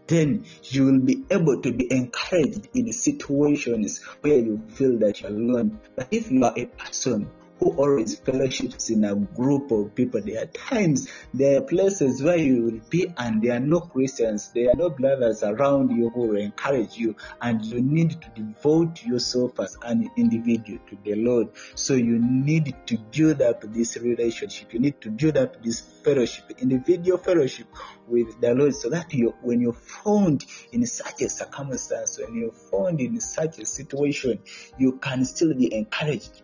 [0.07, 5.31] then you will be able to be encouraged in situations where you feel that you're
[5.31, 5.79] alone.
[5.95, 7.29] But if you are a person
[7.63, 10.21] always fellowships in a group of people.
[10.21, 14.51] There are times, there are places where you will be and there are no Christians,
[14.53, 19.03] there are no brothers around you who will encourage you, and you need to devote
[19.03, 21.49] yourself as an individual to the Lord.
[21.75, 24.73] So you need to build up this relationship.
[24.73, 27.67] You need to build up this fellowship, individual fellowship
[28.07, 32.51] with the Lord, so that you, when you're found in such a circumstance, when you're
[32.51, 34.39] found in such a situation,
[34.77, 36.43] you can still be encouraged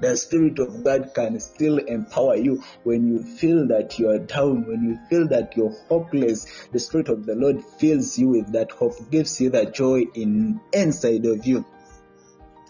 [0.00, 4.66] the Spirit of God can still empower you when you feel that you are down,
[4.66, 6.68] when you feel that you're hopeless.
[6.72, 10.60] The Spirit of the Lord fills you with that hope, gives you that joy in
[10.72, 11.64] inside of you.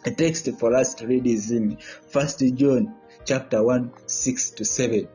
[0.05, 1.76] A text for us to read is in
[2.09, 5.09] First John chapter 1, 6 to 7.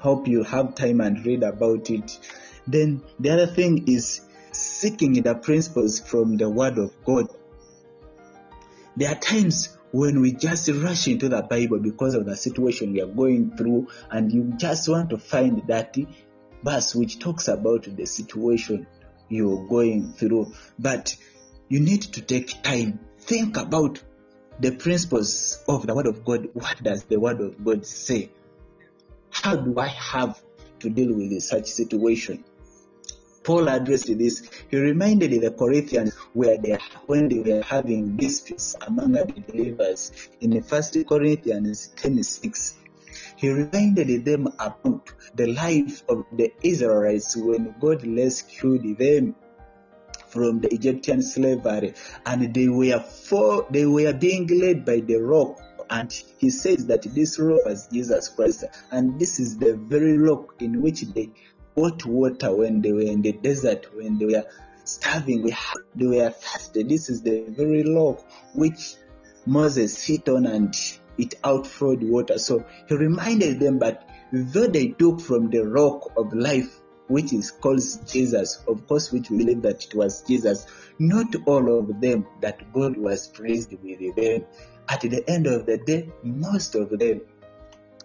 [0.00, 2.18] Hope you have time and read about it.
[2.66, 4.20] Then the other thing is
[4.52, 7.28] seeking the principles from the Word of God.
[8.96, 13.02] There are times when we just rush into the Bible because of the situation we
[13.02, 15.96] are going through, and you just want to find that
[16.62, 18.86] verse which talks about the situation
[19.28, 20.52] you're going through.
[20.78, 21.16] But
[21.68, 24.02] you need to take time, think about
[24.60, 26.48] the principles of the Word of God.
[26.54, 28.30] What does the Word of God say?
[29.30, 30.40] How do I have
[30.80, 32.44] to deal with such situation?
[33.44, 34.48] Paul addressed this.
[34.70, 40.62] He reminded the Corinthians where they when they were having disputes among the believers in
[40.62, 42.76] First Corinthians 10 6.
[43.36, 49.34] He reminded them about the life of the Israelites when God rescued them
[50.28, 55.60] from the Egyptian slavery, and they were for they were being led by the rock.
[55.90, 60.54] And he says that this rock was Jesus Christ, and this is the very rock
[60.60, 61.30] in which they
[61.76, 64.44] got water when they were in the desert, when they were
[64.84, 65.50] starving,
[65.94, 66.82] they were thirsty.
[66.82, 68.96] This is the very rock which
[69.46, 70.74] Moses hit on and
[71.18, 72.38] it outflowed water.
[72.38, 77.50] So he reminded them that though they took from the rock of life, which is
[77.50, 80.66] called Jesus, of course, which we believe that it was Jesus,
[80.98, 84.44] not all of them that God was pleased with them.
[84.88, 87.22] At the end of the day, most of them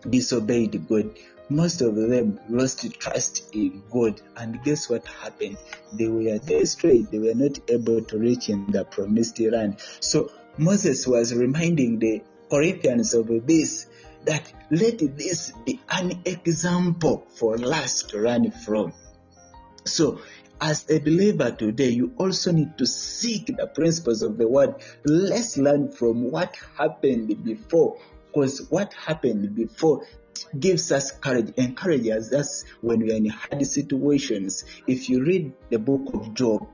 [0.10, 1.18] disobeyed God.
[1.50, 4.22] Most of them lost trust in God.
[4.36, 5.58] And guess what happened?
[5.94, 7.10] They were destroyed.
[7.12, 9.78] They were not able to reach in the promised land.
[10.00, 13.88] So Moses was reminding the Corinthians of this
[14.26, 18.94] that let this be an example for us to run from.
[19.86, 20.20] So,
[20.60, 24.76] as a believer today, you also need to seek the principles of the word.
[25.06, 30.06] Let's learn from what happened before, because what happened before
[30.60, 34.64] gives us courage, encourages us when we are in hard situations.
[34.88, 36.68] If you read the book of Job,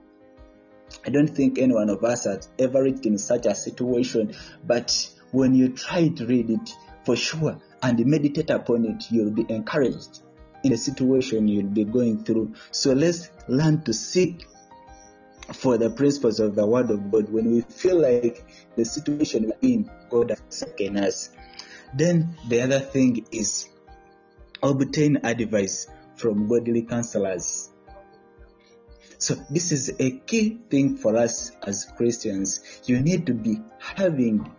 [1.05, 5.09] I don't think any one of us has ever reached in such a situation, but
[5.32, 10.22] when you try to read it for sure and meditate upon it, you'll be encouraged
[10.64, 12.53] in the situation you'll be going through.
[12.72, 14.47] So let's learn to seek
[15.51, 18.45] for the principles of the Word of God when we feel like
[18.76, 21.32] the situation we're in, God has taken us.
[21.95, 23.69] Then the other thing is
[24.61, 27.69] obtain advice from godly counselors.
[29.17, 32.81] So this is a key thing for us as Christians.
[32.85, 34.51] You need to be having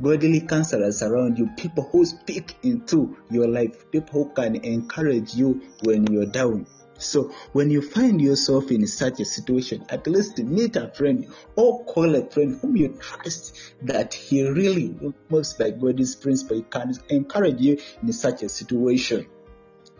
[0.00, 5.62] godly counselors around you, people who speak into your life, people who can encourage you
[5.82, 6.66] when you're down.
[7.02, 11.26] So when you find yourself in such a situation, at least meet a friend
[11.56, 14.96] or call a friend whom you trust that he really,
[15.28, 19.26] most like God's principle, can encourage you in such a situation.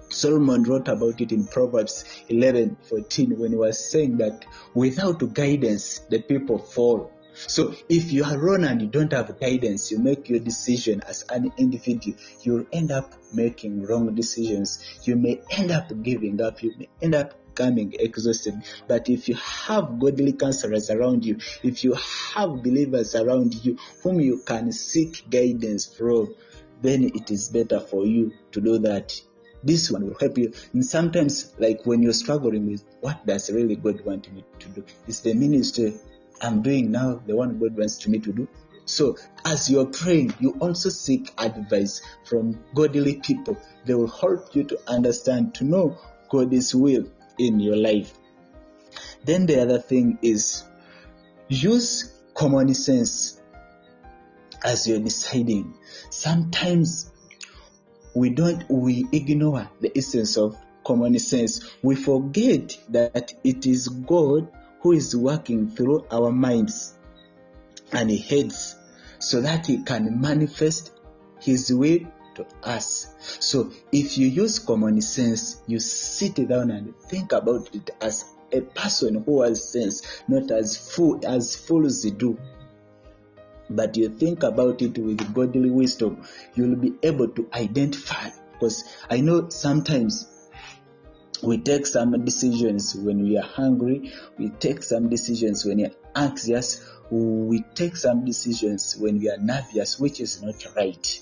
[0.08, 4.44] Solomon wrote about it in Proverbs 11:14 when he was saying that
[4.74, 7.11] without guidance the people fall.
[7.34, 11.24] So if you are wrong and you don't have guidance, you make your decision as
[11.30, 14.84] an individual, you'll end up making wrong decisions.
[15.04, 16.62] You may end up giving up.
[16.62, 18.62] You may end up becoming exhausted.
[18.88, 21.94] But if you have godly counselors around you, if you
[22.34, 26.34] have believers around you whom you can seek guidance from,
[26.80, 29.20] then it is better for you to do that.
[29.64, 30.52] This one will help you.
[30.72, 34.84] And sometimes, like when you're struggling with what does really God want me to do,
[35.06, 35.94] it's the ministry
[36.42, 38.48] I'm doing now, the one God wants me to do.
[38.84, 43.56] So, as you're praying, you also seek advice from godly people.
[43.84, 47.06] They will help you to understand, to know God's will
[47.38, 48.12] in your life.
[49.24, 50.64] Then the other thing is
[51.48, 53.40] use common sense
[54.64, 55.74] as you're deciding.
[56.10, 57.12] Sometimes
[58.14, 61.64] we don't, we ignore the essence of common sense.
[61.82, 64.48] We forget that it is God
[64.82, 66.94] who is working through our minds
[67.92, 68.76] and heads
[69.18, 70.92] so that he can manifest
[71.40, 72.00] his will
[72.34, 73.14] to us.
[73.40, 78.60] So if you use common sense, you sit down and think about it as a
[78.60, 82.38] person who has sense, not as fool as fools do.
[83.70, 86.24] But you think about it with godly wisdom,
[86.54, 88.30] you'll be able to identify.
[88.52, 90.26] Because I know sometimes
[91.42, 95.94] we take some decisions when we are hungry, we take some decisions when we are
[96.14, 101.20] anxious, we take some decisions when we are nervous, which is not right.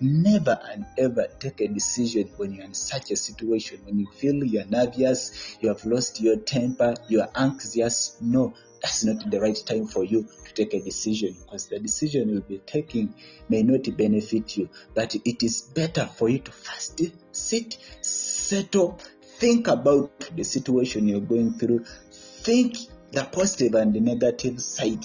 [0.00, 4.44] Never and ever take a decision when you're in such a situation, when you feel
[4.44, 8.16] you're nervous, you have lost your temper, you are anxious.
[8.20, 12.28] No, that's not the right time for you to take a decision because the decision
[12.28, 13.14] you'll be taking
[13.48, 14.68] may not benefit you.
[14.94, 17.00] But it is better for you to first
[17.32, 18.98] sit, settle,
[19.40, 22.76] think about the situation you're going through, think
[23.10, 25.02] the positive and the negative side,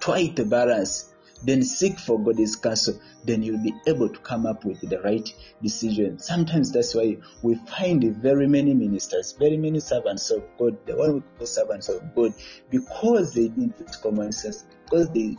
[0.00, 1.14] try to balance,
[1.44, 5.32] then seek for God's counsel, then you'll be able to come up with the right
[5.62, 6.18] decision.
[6.18, 11.14] Sometimes that's why we find very many ministers, very many servants of God, the one
[11.14, 12.34] we call servants of God,
[12.70, 15.36] because they didn't use common sense, because they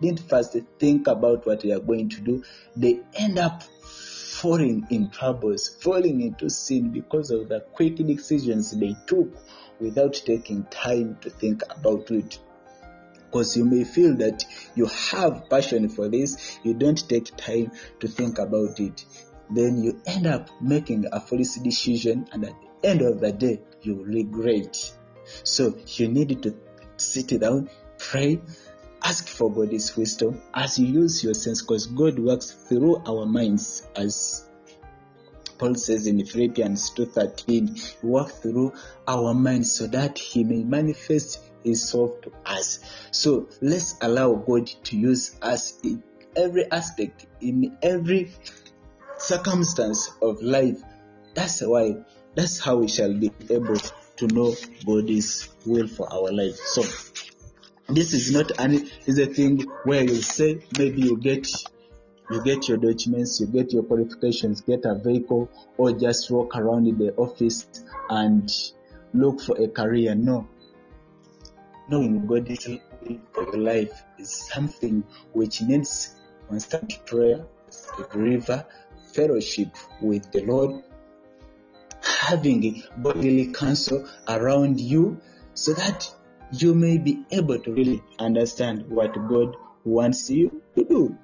[0.00, 2.44] didn't first think about what they are going to do,
[2.76, 3.64] they end up
[4.44, 9.34] falling in troubles, falling into sin because of the quick decisions they took
[9.80, 12.38] without taking time to think about it.
[13.24, 18.06] Because you may feel that you have passion for this, you don't take time to
[18.06, 19.06] think about it.
[19.48, 23.62] Then you end up making a foolish decision, and at the end of the day,
[23.80, 24.76] you regret.
[25.44, 26.54] So you need to
[26.98, 28.42] sit down, pray,
[29.04, 33.86] ask for God's wisdom as you use your sense because God works through our minds
[33.94, 34.48] as
[35.58, 38.72] Paul says in Philippians 2:13, he works through
[39.06, 42.80] our minds so that he may manifest his self to us.
[43.12, 46.02] So let's allow God to use us in
[46.34, 48.32] every aspect, in every
[49.16, 50.82] circumstance of life.
[51.34, 53.76] That's why that's how we shall be able
[54.16, 56.56] to know God's will for our life.
[56.56, 56.82] So
[57.88, 61.46] this is not an is a thing where you say maybe you get
[62.30, 66.86] you get your documents, you get your qualifications, get a vehicle, or just walk around
[66.86, 67.66] in the office
[68.08, 68.50] and
[69.12, 70.14] look for a career.
[70.14, 70.48] No.
[71.90, 72.80] Knowing God's will
[73.32, 75.04] for your life is something
[75.34, 76.14] which needs
[76.48, 77.44] constant prayer,
[77.98, 78.64] a believer,
[79.12, 80.82] fellowship with the Lord,
[82.02, 85.20] having bodily counsel around you
[85.52, 86.10] so that
[86.62, 91.18] you may be able to really understand what God wants you to do.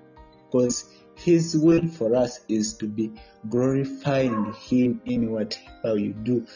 [0.47, 3.12] Because His will for us is to be
[3.49, 6.47] glorifying Him in whatever you do.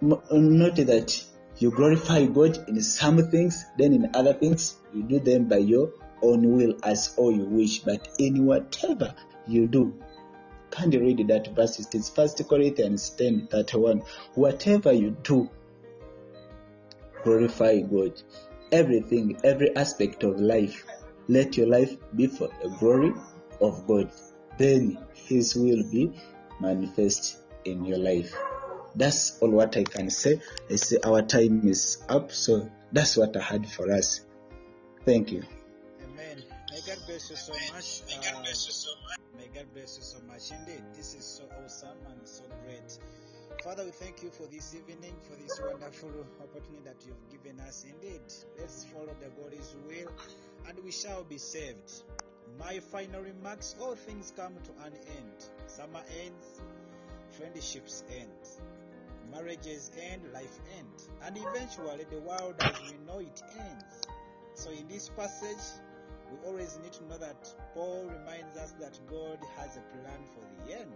[0.00, 1.24] Note that
[1.58, 5.92] you glorify God in some things, then in other things, you do them by your
[6.22, 7.80] own will as all you wish.
[7.80, 9.14] But in whatever
[9.46, 10.00] you do,
[10.70, 11.78] can you read that verse?
[11.78, 14.02] It is First Corinthians 10 31.
[14.34, 15.48] Whatever you do,
[17.24, 18.20] glorify God.
[18.70, 20.84] Everything, every aspect of life,
[21.28, 23.12] let your life be for the glory
[23.60, 24.10] of God.
[24.58, 26.12] Then His will be
[26.60, 28.34] manifest in your life.
[28.94, 30.40] That's all what I can say.
[30.70, 34.20] I say our time is up, so that's what I had for us.
[35.04, 35.42] Thank you.
[36.02, 36.44] Amen.
[36.70, 38.02] May God bless you so much.
[38.08, 38.40] Uh,
[39.36, 40.50] may God bless you so much.
[40.52, 42.98] Indeed, this is so awesome and so great.
[43.62, 47.84] Father, we thank you for this evening, for this wonderful opportunity that you've given us.
[47.88, 48.20] Indeed,
[48.58, 50.10] let's follow the God's will
[50.68, 52.02] and we shall be saved.
[52.58, 55.48] My final remarks all things come to an end.
[55.66, 56.60] Summer ends,
[57.30, 58.30] friendships end,
[59.32, 64.06] marriages end, life ends, and eventually the world as we know it ends.
[64.54, 65.80] So in this passage,
[66.30, 70.66] we always need to know that Paul reminds us that God has a plan for
[70.66, 70.92] the end.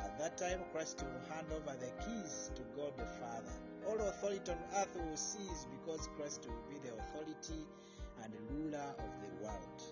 [0.00, 3.52] At that time, Christ will hand over the keys to God the Father.
[3.86, 7.66] All authority on earth will cease because Christ will be the authority
[8.22, 9.82] and ruler of the world.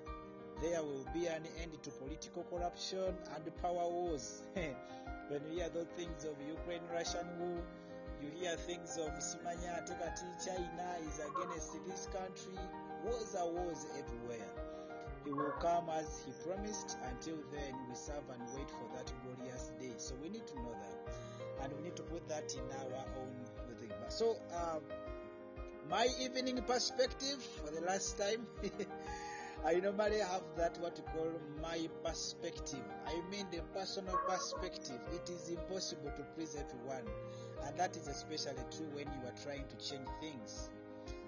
[0.63, 4.43] There will be an end to political corruption and power wars.
[4.55, 7.63] when you hear those things of Ukraine Russian war,
[8.23, 12.59] you hear things of Simanya China is against this country.
[13.05, 14.72] Wars are wars everywhere.
[15.25, 16.97] He will come as he promised.
[17.11, 19.93] Until then, we serve and wait for that glorious day.
[19.97, 23.77] So we need to know that, and we need to put that in our own
[23.79, 23.93] thing.
[24.09, 24.83] So, um,
[25.89, 28.47] my evening perspective for the last time.
[29.65, 31.31] I normally have that what you call
[31.63, 32.83] my perspective.
[33.07, 34.99] I mean the personal perspective.
[35.13, 37.07] It is impossible to please everyone,
[37.65, 40.69] and that is especially true when you are trying to change things.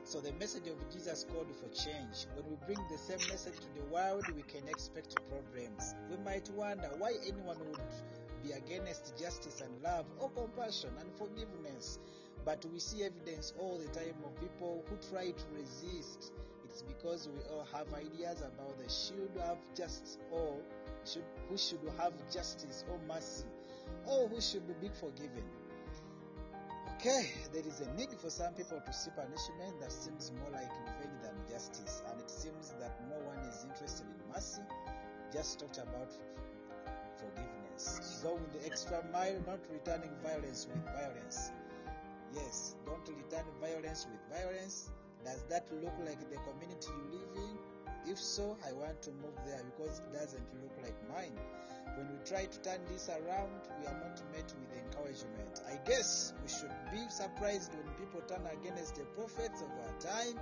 [0.07, 2.27] So the message of Jesus called for change.
[2.35, 5.95] When we bring the same message to the world, we can expect problems.
[6.11, 7.81] We might wonder why anyone would
[8.43, 11.99] be against justice and love or compassion and forgiveness.
[12.45, 16.33] But we see evidence all the time of people who try to resist.
[16.67, 20.59] It's because we all have ideas about the should have justice or
[21.07, 23.47] should, who should have justice or mercy
[24.07, 25.45] or who should be forgiven.
[27.05, 30.73] Okay, there is a need for some people to see punishment that seems more like
[30.73, 34.63] revenge than justice, and it seems that no one is interested in mercy,
[35.31, 36.09] just talked about
[37.21, 38.23] forgiveness.
[38.25, 41.53] Going the extra mile, not returning violence with violence.
[42.33, 44.89] Yes, don't return violence with violence.
[45.27, 47.74] Does that look like the community you live in?
[48.07, 51.33] If so, I want to move there because it doesn't look like mine.
[51.97, 55.61] When we try to turn this around, we are not met with encouragement.
[55.67, 60.39] I guess we should be surprised when people turn against the prophets of our time,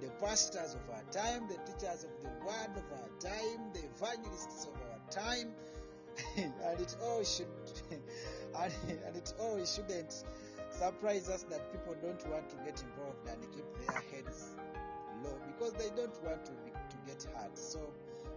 [0.00, 4.66] the pastors of our time, the teachers of the word of our time, the evangelists
[4.66, 5.52] of our time,
[6.36, 7.46] and it all should
[7.90, 8.72] and,
[9.06, 10.24] and it all shouldn't
[10.70, 14.56] surprise us that people don't want to get involved and keep their heads
[15.22, 17.56] low because they don't want to be, to get hurt.
[17.56, 17.92] So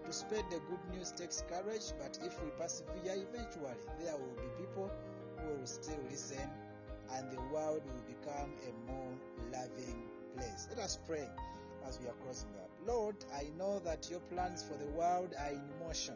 [0.06, 4.50] to spread the good news takes courage, but if we persevere, eventually there will be
[4.60, 4.92] people
[5.40, 6.50] who will still listen
[7.14, 9.14] and the world will become a more
[9.52, 10.04] loving
[10.36, 10.68] place.
[10.70, 11.28] Let us pray
[11.88, 12.70] as we are crossing up.
[12.86, 16.16] Lord, I know that your plans for the world are in motion.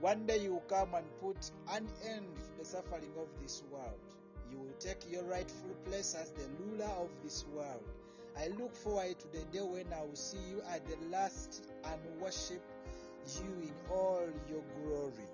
[0.00, 3.98] One day you will come and put an end to the suffering of this world.
[4.50, 7.82] You will take your rightful place as the ruler of this world.
[8.38, 12.20] I look forward to the day when I will see you at the last and
[12.20, 12.62] worship
[13.40, 15.28] you in all your glory.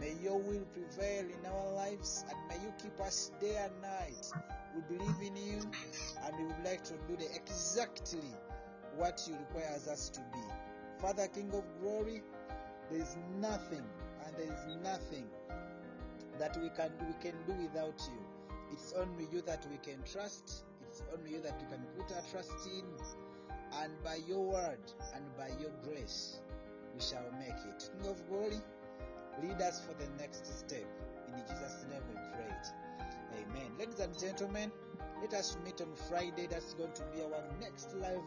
[0.00, 4.32] May your will prevail in our lives and may you keep us day and night.
[4.74, 5.60] We believe in you
[6.24, 8.20] and we would like to do the exactly
[8.96, 10.40] what you require us to be.
[11.00, 12.22] Father King of glory,
[12.90, 13.84] there is nothing
[14.26, 15.26] and there is nothing
[16.38, 18.56] that we can we can do without you.
[18.72, 20.64] It's only you that we can trust.
[21.00, 22.84] It's only you that we can put our trust in.
[23.82, 24.80] And by your word
[25.14, 26.40] and by your grace,
[26.94, 27.90] we shall make it.
[27.96, 28.60] King of glory,
[29.42, 30.84] lead us for the next step.
[31.28, 32.66] In Jesus' name we prayed.
[33.46, 33.70] Amen.
[33.78, 34.72] Ladies and gentlemen,
[35.20, 36.46] let us meet on Friday.
[36.50, 38.20] That's going to be our next live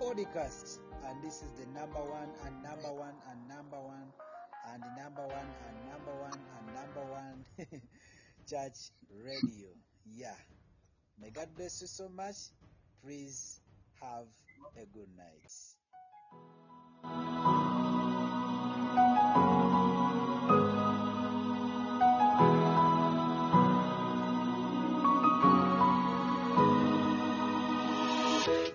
[0.00, 0.78] podcast.
[1.08, 4.12] And this is the number one and number one and number one
[4.72, 7.44] and number one and number one and number one
[8.48, 9.68] church radio.
[10.06, 10.34] Yeah.
[11.22, 12.34] May God bless you so much.
[13.04, 13.60] Please
[14.00, 14.26] have
[14.76, 15.52] a good night.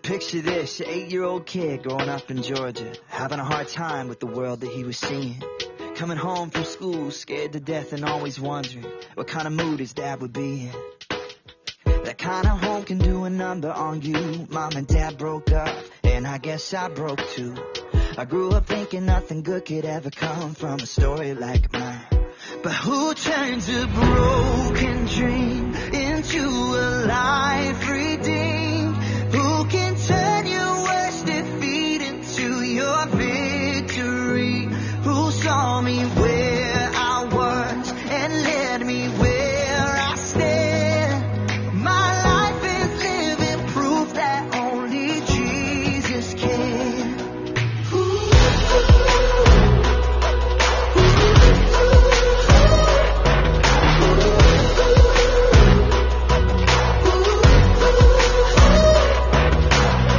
[0.04, 4.26] Picture this, an eight-year-old kid growing up in Georgia, having a hard time with the
[4.26, 5.44] world that he was seeing.
[5.96, 8.86] Coming home from school, scared to death and always wondering
[9.16, 10.97] what kind of mood his dad would be in.
[12.18, 14.48] Kind of home can do a number on you.
[14.50, 17.56] Mom and dad broke up, and I guess I broke too.
[18.18, 22.02] I grew up thinking nothing good could ever come from a story like mine.
[22.64, 28.07] But who turns a broken dream into a life?